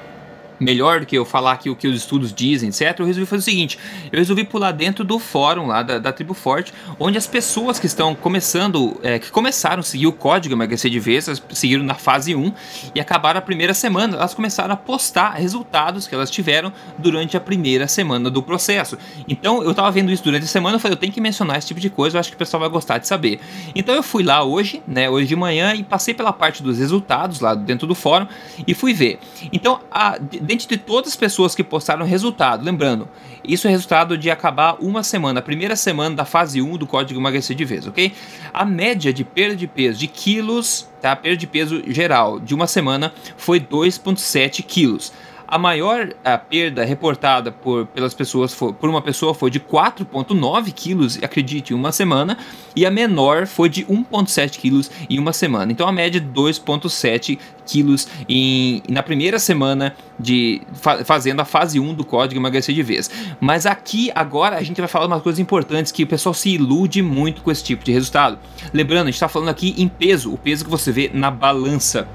[0.58, 3.40] melhor do que eu falar aqui o que os estudos dizem, etc., eu resolvi fazer
[3.40, 3.78] o seguinte:
[4.10, 7.86] eu resolvi pular dentro do fórum lá da, da Tribo Forte, onde as pessoas que
[7.86, 12.34] estão começando, é, que começaram a seguir o código emagrecer de vez, seguiram na fase
[12.34, 12.52] 1
[12.94, 17.40] e acabaram a primeira semana, elas começaram a postar resultados que elas tiveram durante a
[17.40, 18.98] primeira semana do processo.
[19.28, 21.66] Então eu tava vendo isso durante a semana, eu falei, eu tenho que mencionar esse
[21.66, 23.40] tipo de coisa, eu acho que o pessoal vai gostar de saber.
[23.74, 27.40] Então eu fui lá hoje, né, hoje de manhã, e passei pela parte dos resultados
[27.40, 28.26] lá dentro do fórum
[28.66, 29.18] e fui ver.
[29.52, 33.08] Então, a, Independente de todas as pessoas que postaram resultado, lembrando,
[33.44, 37.20] isso é resultado de acabar uma semana, a primeira semana da fase 1 do código
[37.20, 38.12] emagrecer de vez, ok?
[38.52, 41.14] A média de perda de peso de quilos, tá?
[41.14, 45.12] Perda de peso geral de uma semana foi 2,7 quilos.
[45.52, 50.72] A maior a perda reportada por, pelas pessoas for, por uma pessoa foi de 4,9
[50.72, 52.38] quilos, acredite, em uma semana,
[52.74, 55.70] e a menor foi de 1,7 quilos em uma semana.
[55.70, 61.78] Então a média de 2,7 quilos em, na primeira semana de fa, fazendo a fase
[61.78, 63.10] 1 do código emagrecer de vez.
[63.38, 67.02] Mas aqui agora a gente vai falar umas coisas importantes que o pessoal se ilude
[67.02, 68.38] muito com esse tipo de resultado.
[68.72, 72.08] Lembrando, a gente está falando aqui em peso, o peso que você vê na balança.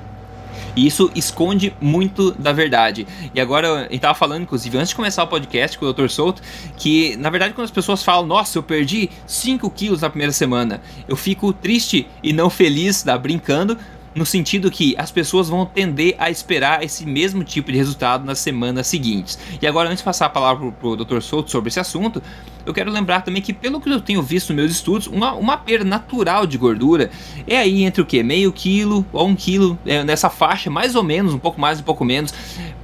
[0.77, 3.07] E isso esconde muito da verdade.
[3.33, 6.07] E agora, a gente tava falando, inclusive, antes de começar o podcast com o Dr.
[6.07, 6.39] Souto,
[6.77, 10.79] que na verdade, quando as pessoas falam, nossa, eu perdi 5 quilos na primeira semana,
[11.07, 13.75] eu fico triste e não feliz, tá, brincando,
[14.17, 18.39] no sentido que as pessoas vão tender a esperar esse mesmo tipo de resultado nas
[18.39, 19.37] semanas seguintes.
[19.61, 21.21] E agora, antes de passar a palavra para o Dr.
[21.21, 22.21] Souto sobre esse assunto,
[22.65, 25.55] eu quero lembrar também que, pelo que eu tenho visto nos meus estudos, uma, uma
[25.55, 27.09] perda natural de gordura
[27.47, 28.21] é aí entre o que?
[28.23, 31.83] Meio quilo ou um quilo, é, nessa faixa, mais ou menos, um pouco mais, um
[31.83, 32.33] pouco menos,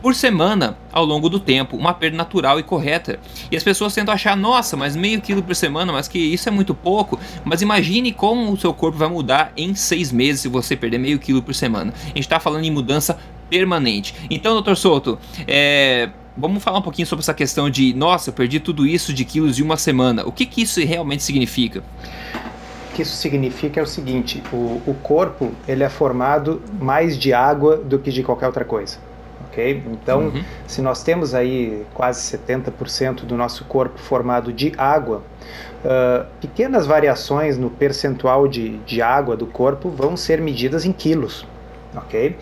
[0.04, 1.78] por semana ao longo do tempo.
[1.78, 3.18] Uma perda natural e correta.
[3.50, 6.52] E as pessoas tentam achar, nossa, mas meio quilo por semana, mas que isso é
[6.52, 7.18] muito pouco.
[7.46, 11.18] Mas imagine como o seu corpo vai mudar em seis meses se você perder meio
[11.18, 11.94] quilo por semana.
[12.04, 13.18] A gente está falando em mudança
[13.50, 14.14] permanente.
[14.30, 18.60] Então, doutor Souto, é, vamos falar um pouquinho sobre essa questão de, nossa, eu perdi
[18.60, 20.28] tudo isso de quilos em uma semana.
[20.28, 21.82] O que, que isso realmente significa?
[22.92, 27.32] O que isso significa é o seguinte: o, o corpo ele é formado mais de
[27.32, 29.13] água do que de qualquer outra coisa.
[29.54, 29.84] Ok?
[29.92, 30.44] Então, uhum.
[30.68, 35.22] se nós temos aí quase 70% do nosso corpo formado de água,
[35.86, 41.46] uh, pequenas variações no percentual de, de água do corpo vão ser medidas em quilos.
[41.96, 42.36] ok?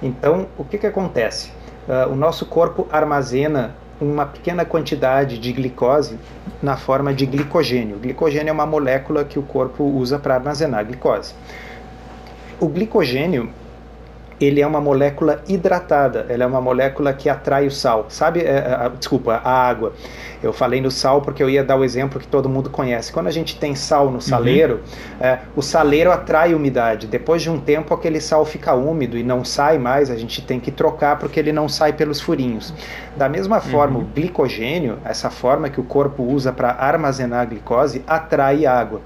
[0.00, 1.50] Então, o que, que acontece?
[1.88, 6.18] uh, o nosso corpo armazena uma pequena quantidade de glicose
[6.60, 7.96] na forma de glicogênio.
[7.96, 11.34] O glicogênio é uma molécula que o corpo usa para armazenar glicose.
[12.58, 13.50] O glicogênio
[14.44, 18.06] ele é uma molécula hidratada, ela é uma molécula que atrai o sal.
[18.08, 19.92] Sabe, é, é, desculpa, a água.
[20.42, 23.12] Eu falei no sal porque eu ia dar o exemplo que todo mundo conhece.
[23.12, 24.80] Quando a gente tem sal no saleiro,
[25.20, 25.26] uhum.
[25.26, 27.06] é, o saleiro atrai umidade.
[27.06, 30.58] Depois de um tempo, aquele sal fica úmido e não sai mais, a gente tem
[30.58, 32.74] que trocar porque ele não sai pelos furinhos.
[33.16, 34.04] Da mesma forma, uhum.
[34.04, 39.00] o glicogênio, essa forma que o corpo usa para armazenar a glicose, atrai água.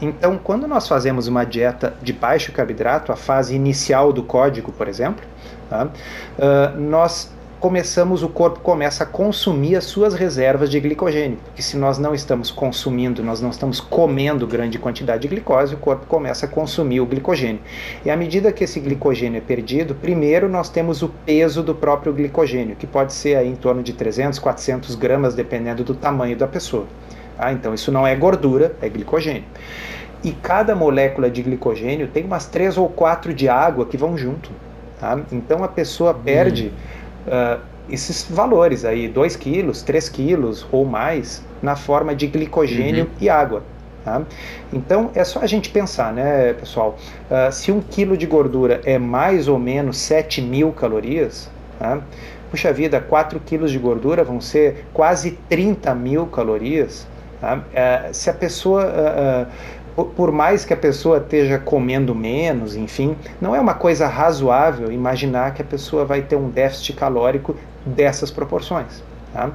[0.00, 4.88] Então, quando nós fazemos uma dieta de baixo carboidrato, a fase inicial do código, por
[4.88, 5.24] exemplo,
[5.68, 5.86] tá?
[5.86, 11.38] uh, nós começamos, o corpo começa a consumir as suas reservas de glicogênio.
[11.44, 15.78] Porque se nós não estamos consumindo, nós não estamos comendo grande quantidade de glicose, o
[15.78, 17.60] corpo começa a consumir o glicogênio.
[18.04, 22.12] E à medida que esse glicogênio é perdido, primeiro nós temos o peso do próprio
[22.12, 26.46] glicogênio, que pode ser aí em torno de 300, 400 gramas, dependendo do tamanho da
[26.46, 26.86] pessoa.
[27.38, 29.44] Ah, então isso não é gordura, é glicogênio.
[30.24, 34.50] E cada molécula de glicogênio tem umas três ou quatro de água que vão junto.
[34.98, 35.20] Tá?
[35.30, 36.72] Então a pessoa perde
[37.26, 43.10] uh, esses valores aí, 2 quilos, 3 quilos ou mais, na forma de glicogênio uhum.
[43.20, 43.62] e água.
[44.04, 44.22] Tá?
[44.72, 46.96] Então é só a gente pensar, né, pessoal?
[47.30, 52.00] Uh, se um quilo de gordura é mais ou menos 7 mil calorias, tá?
[52.50, 57.06] puxa vida, 4 quilos de gordura vão ser quase 30 mil calorias.
[57.40, 57.56] Tá?
[57.56, 63.56] Uh, se a pessoa uh, por mais que a pessoa esteja comendo menos, enfim, não
[63.56, 69.02] é uma coisa razoável imaginar que a pessoa vai ter um déficit calórico dessas proporções.
[69.32, 69.50] Tá?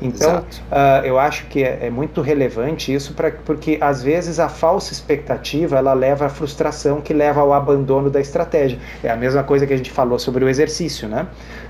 [0.00, 4.48] Então, uh, eu acho que é, é, muito relevante isso, pra, porque às vezes a
[4.48, 8.78] falsa expectativa ela leva à frustração, que leva ao abandono da estratégia.
[9.02, 11.26] É a mesma coisa que a gente falou sobre o exercício, né?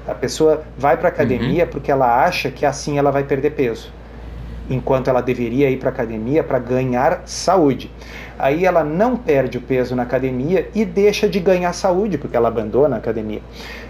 [0.07, 1.71] A pessoa vai para a academia uhum.
[1.71, 3.93] porque ela acha que assim ela vai perder peso,
[4.69, 7.91] enquanto ela deveria ir para a academia para ganhar saúde.
[8.39, 12.49] Aí ela não perde o peso na academia e deixa de ganhar saúde porque ela
[12.49, 13.41] abandona a academia.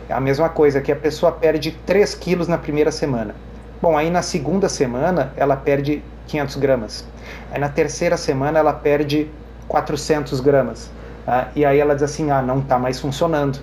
[0.08, 3.34] É a mesma coisa que a pessoa perde 3 quilos na primeira semana
[3.80, 7.06] Bom, aí na segunda semana ela perde 500 gramas.
[7.52, 9.30] Aí na terceira semana ela perde
[9.68, 10.90] 400 gramas.
[11.26, 13.58] Ah, e aí ela diz assim: ah, não está mais funcionando.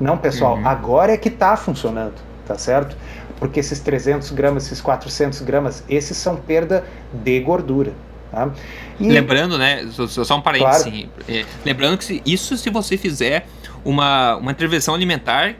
[0.00, 0.66] Não, pessoal, uhum.
[0.66, 2.96] agora é que está funcionando, tá certo?
[3.42, 7.92] Porque esses 300 gramas, esses 400 gramas, esses são perda de gordura.
[8.30, 8.48] Tá?
[9.00, 9.08] E...
[9.08, 11.08] Lembrando, né, só um parênteses, claro.
[11.28, 13.44] é, lembrando que isso se você fizer
[13.84, 15.56] uma, uma intervenção alimentar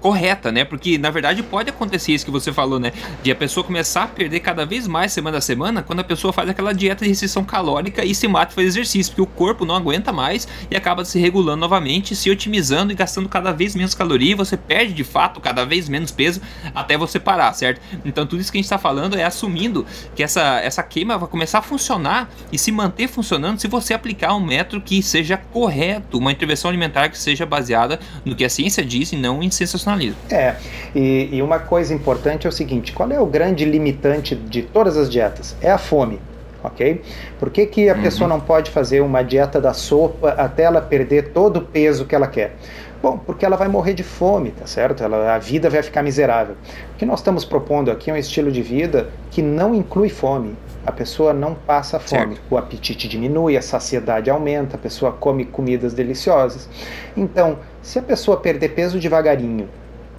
[0.00, 0.64] correta, né?
[0.64, 2.92] Porque na verdade pode acontecer isso que você falou, né?
[3.22, 6.32] De a pessoa começar a perder cada vez mais semana a semana quando a pessoa
[6.32, 9.64] faz aquela dieta de restrição calórica e se mata e faz exercício, porque o corpo
[9.64, 13.94] não aguenta mais e acaba se regulando novamente, se otimizando e gastando cada vez menos
[13.94, 16.40] caloria e você perde de fato cada vez menos peso
[16.74, 17.80] até você parar, certo?
[18.04, 21.28] Então tudo isso que a gente está falando é assumindo que essa, essa queima vai
[21.28, 26.18] começar a funcionar e se manter funcionando se você aplicar um método que seja correto,
[26.18, 30.20] uma intervenção alimentar que seja baseada no que a ciência diz e não em sensacionalismo
[30.30, 30.56] é,
[30.94, 34.96] e, e uma coisa importante é o seguinte: qual é o grande limitante de todas
[34.96, 35.56] as dietas?
[35.60, 36.20] É a fome
[36.62, 37.02] ok?
[37.38, 38.02] Por que, que a uhum.
[38.02, 42.14] pessoa não pode fazer uma dieta da sopa até ela perder todo o peso que
[42.14, 42.56] ela quer?
[43.00, 45.04] Bom, porque ela vai morrer de fome, tá certo?
[45.04, 46.56] Ela, a vida vai ficar miserável.
[46.94, 50.56] O que nós estamos propondo aqui é um estilo de vida que não inclui fome.
[50.84, 52.34] A pessoa não passa fome.
[52.34, 52.42] Certo.
[52.50, 56.68] O apetite diminui, a saciedade aumenta, a pessoa come comidas deliciosas.
[57.16, 57.58] Então,
[57.88, 59.66] se a pessoa perder peso devagarinho,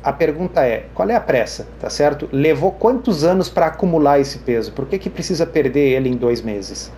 [0.04, 1.68] a pergunta é: qual é a pressa?
[1.80, 2.28] Tá certo?
[2.32, 4.72] Levou quantos anos para acumular esse peso?
[4.72, 6.92] Por que, que precisa perder ele em dois meses?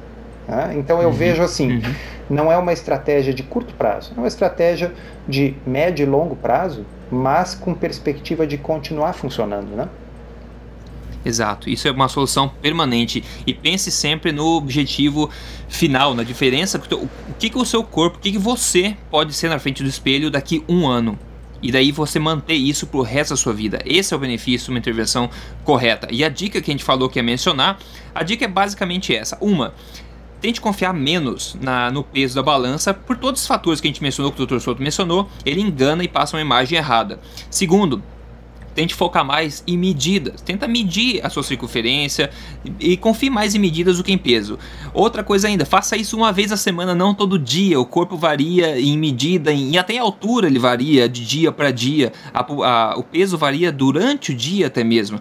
[0.47, 1.95] Ah, então eu uhum, vejo assim: uhum.
[2.29, 4.93] não é uma estratégia de curto prazo, é uma estratégia
[5.27, 9.89] de médio e longo prazo, mas com perspectiva de continuar funcionando, né?
[11.23, 15.29] Exato, isso é uma solução permanente e pense sempre no objetivo
[15.69, 19.49] final, na diferença, o que, que o seu corpo, o que, que você pode ser
[19.49, 21.17] na frente do espelho daqui um ano,
[21.61, 23.79] e daí você manter isso pro resto da sua vida.
[23.85, 25.29] Esse é o benefício de uma intervenção
[25.63, 26.07] correta.
[26.09, 27.77] E a dica que a gente falou que ia mencionar,
[28.15, 29.37] a dica é basicamente essa.
[29.39, 29.73] Uma,
[30.41, 34.01] tente confiar menos na, no peso da balança por todos os fatores que a gente
[34.01, 34.59] mencionou, que o Dr.
[34.59, 37.19] Souto mencionou, ele engana e passa uma imagem errada.
[37.49, 38.01] Segundo,
[38.73, 40.41] Tente focar mais em medidas.
[40.41, 42.29] Tenta medir a sua circunferência
[42.79, 44.57] e confie mais em medidas do que em peso.
[44.93, 47.79] Outra coisa ainda, faça isso uma vez a semana, não todo dia.
[47.79, 52.11] O corpo varia em medida e até em altura ele varia de dia para dia.
[52.33, 55.19] A, a, o peso varia durante o dia até mesmo.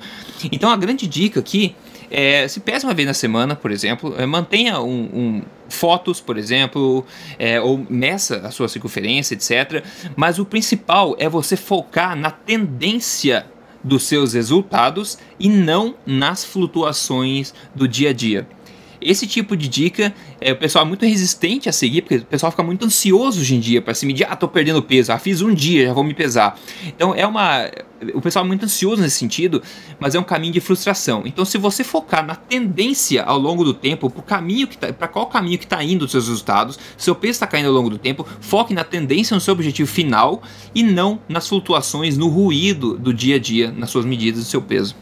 [0.52, 1.74] Então a grande dica aqui
[2.10, 6.36] é, se pese uma vez na semana, por exemplo, é, mantenha um, um, fotos, por
[6.36, 7.04] exemplo,
[7.38, 9.84] é, ou meça a sua circunferência, etc.
[10.16, 13.46] Mas o principal é você focar na tendência
[13.82, 18.46] dos seus resultados e não nas flutuações do dia a dia.
[19.00, 22.50] Esse tipo de dica, é, o pessoal é muito resistente a seguir, porque o pessoal
[22.50, 24.26] fica muito ansioso hoje em dia para se medir.
[24.28, 26.58] Ah, tô perdendo peso, ah, fiz um dia, já vou me pesar.
[26.86, 27.70] Então é uma.
[28.14, 29.62] O pessoal é muito ansioso nesse sentido,
[29.98, 31.22] mas é um caminho de frustração.
[31.26, 35.08] Então, se você focar na tendência ao longo do tempo, para caminho que tá, para
[35.08, 37.98] qual caminho que está indo os seus resultados, seu peso está caindo ao longo do
[37.98, 40.42] tempo, foque na tendência no seu objetivo final
[40.74, 44.62] e não nas flutuações, no ruído do dia a dia, nas suas medidas do seu
[44.62, 44.94] peso.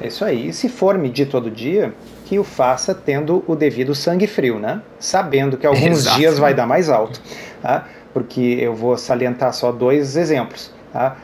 [0.00, 0.48] É isso aí.
[0.48, 1.94] E se for medir todo dia,
[2.26, 4.82] que o faça tendo o devido sangue frio, né?
[4.98, 6.18] Sabendo que alguns Exato.
[6.18, 7.22] dias vai dar mais alto.
[7.62, 7.86] Tá?
[8.12, 10.74] Porque eu vou salientar só dois exemplos.
[10.92, 11.16] Tá?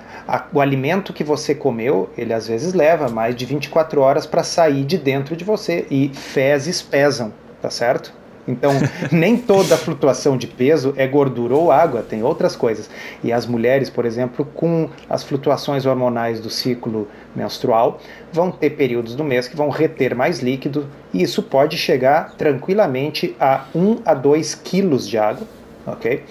[0.52, 4.84] o alimento que você comeu, ele às vezes leva mais de 24 horas para sair
[4.84, 8.14] de dentro de você e fezes pesam, tá certo?
[8.46, 8.72] Então,
[9.10, 12.90] nem toda flutuação de peso é gordura ou água, tem outras coisas.
[13.22, 18.00] E as mulheres, por exemplo, com as flutuações hormonais do ciclo menstrual,
[18.32, 23.36] vão ter períodos do mês que vão reter mais líquido, e isso pode chegar tranquilamente
[23.38, 25.46] a 1 a 2 quilos de água,
[25.86, 26.24] ok?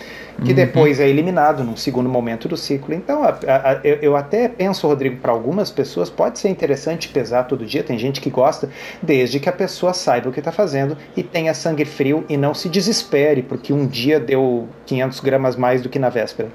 [0.43, 0.55] Que uhum.
[0.55, 2.93] depois é eliminado num segundo momento do ciclo.
[2.93, 7.43] Então, a, a, eu, eu, até penso, Rodrigo, para algumas pessoas pode ser interessante pesar
[7.43, 8.69] todo dia, tem gente que gosta,
[9.01, 12.53] desde que a pessoa saiba o que está fazendo e tenha sangue frio e não
[12.53, 16.49] se desespere, porque um dia deu 500 gramas mais do que na véspera.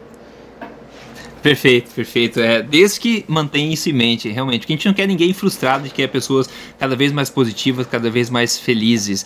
[1.47, 2.41] Perfeito, perfeito.
[2.41, 4.63] É, desde que mantenha isso em mente, realmente.
[4.63, 7.87] Porque a gente não quer ninguém frustrado, a gente quer pessoas cada vez mais positivas,
[7.87, 9.25] cada vez mais felizes.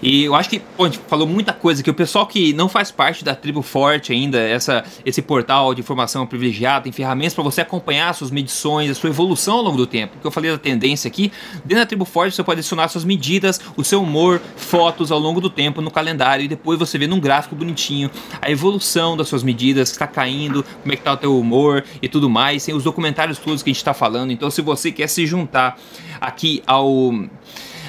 [0.00, 2.68] E eu acho que, pô, a gente falou muita coisa que o pessoal que não
[2.68, 7.42] faz parte da tribo forte ainda, essa, esse portal de informação privilegiada, tem ferramentas para
[7.42, 10.12] você acompanhar suas medições, a sua evolução ao longo do tempo.
[10.12, 11.32] Porque eu falei da tendência aqui,
[11.64, 15.40] dentro da tribo forte você pode adicionar suas medidas, o seu humor, fotos ao longo
[15.40, 18.08] do tempo no calendário e depois você vê num gráfico bonitinho
[18.40, 21.84] a evolução das suas medidas, está caindo, como é que tá o teu humor humor
[22.00, 24.30] e tudo mais, tem os documentários todos que a gente está falando.
[24.30, 25.78] Então, se você quer se juntar
[26.20, 27.12] aqui ao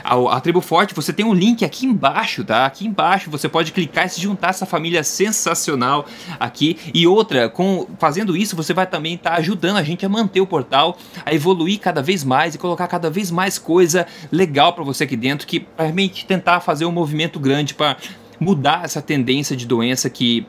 [0.03, 2.65] a, Tribo Forte, você tem um link aqui embaixo, tá?
[2.65, 6.05] Aqui embaixo você pode clicar e se juntar a essa família sensacional
[6.39, 6.78] aqui.
[6.93, 10.39] E outra, com fazendo isso, você vai também estar tá ajudando a gente a manter
[10.39, 14.84] o portal, a evoluir cada vez mais e colocar cada vez mais coisa legal para
[14.84, 17.97] você aqui dentro, que realmente tentar fazer um movimento grande para
[18.39, 20.45] mudar essa tendência de doença que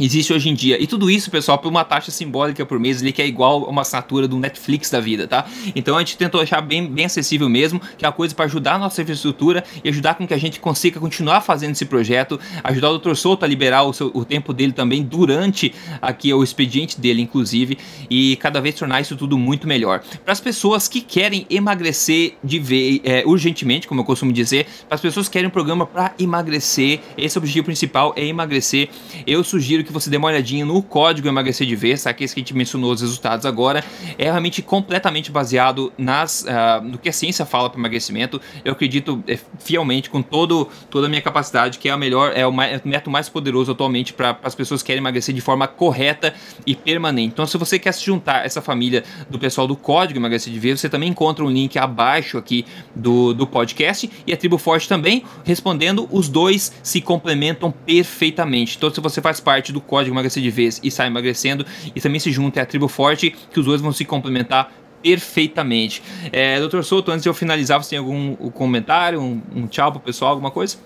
[0.00, 0.82] existe hoje em dia.
[0.82, 3.68] E tudo isso, pessoal, por uma taxa simbólica por mês ali, que é igual a
[3.68, 5.46] uma assinatura do Netflix da vida, tá?
[5.74, 8.74] Então a gente tentou achar bem, bem acessível mesmo, que é uma coisa para ajudar
[8.74, 12.90] a nossa infraestrutura e ajudar com que a gente consiga continuar fazendo esse projeto, ajudar
[12.90, 13.14] o Dr.
[13.14, 17.78] Souto a liberar o, seu, o tempo dele também durante aqui o expediente dele, inclusive,
[18.08, 20.02] e cada vez tornar isso tudo muito melhor.
[20.24, 24.94] Para as pessoas que querem emagrecer de ver, é, urgentemente, como eu costumo dizer, para
[24.94, 28.88] as pessoas que querem um programa para emagrecer, esse é objetivo principal é emagrecer,
[29.26, 32.12] eu sugiro que que você dê uma olhadinha no código emagrecer de vez, tá?
[32.12, 33.84] Que é esse que a gente mencionou os resultados agora,
[34.16, 38.40] é realmente completamente baseado nas, uh, no que a ciência fala para emagrecimento.
[38.64, 42.46] Eu acredito é, fielmente com todo, toda a minha capacidade que é a melhor, é
[42.46, 45.66] o, é o método mais poderoso atualmente para as pessoas que querem emagrecer de forma
[45.66, 46.34] correta
[46.66, 47.32] e permanente.
[47.32, 50.58] Então, se você quer se juntar a essa família do pessoal do código emagrecer de
[50.58, 52.64] vez, você também encontra um link abaixo aqui
[52.94, 58.76] do, do podcast e a Tribo Forte também, respondendo, os dois se complementam perfeitamente.
[58.76, 61.64] Então, se você faz parte do do código emagrecer de vez e sai emagrecendo.
[61.94, 64.72] E também se junta à tribo forte, que os dois vão se complementar
[65.02, 66.02] perfeitamente.
[66.32, 66.82] É, Dr.
[66.82, 70.50] Souto, antes de eu finalizar, você tem algum comentário, um, um tchau pro pessoal, alguma
[70.50, 70.76] coisa?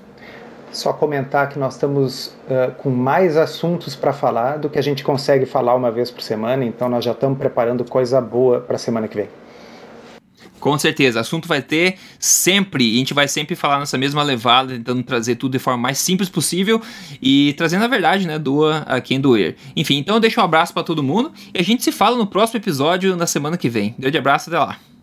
[0.71, 5.05] Só comentar que nós estamos uh, com mais assuntos para falar do que a gente
[5.05, 8.79] consegue falar uma vez por semana, então nós já estamos preparando coisa boa para a
[8.79, 9.29] semana que vem.
[10.65, 14.73] Com certeza, assunto vai ter sempre, e a gente vai sempre falar nessa mesma levada,
[14.73, 16.81] tentando trazer tudo de forma mais simples possível
[17.21, 19.57] e trazendo a verdade, né, doa a quem doer.
[19.77, 22.61] Enfim, então deixa um abraço para todo mundo e a gente se fala no próximo
[22.61, 23.95] episódio na semana que vem.
[23.99, 24.94] Grande abraço, até lá.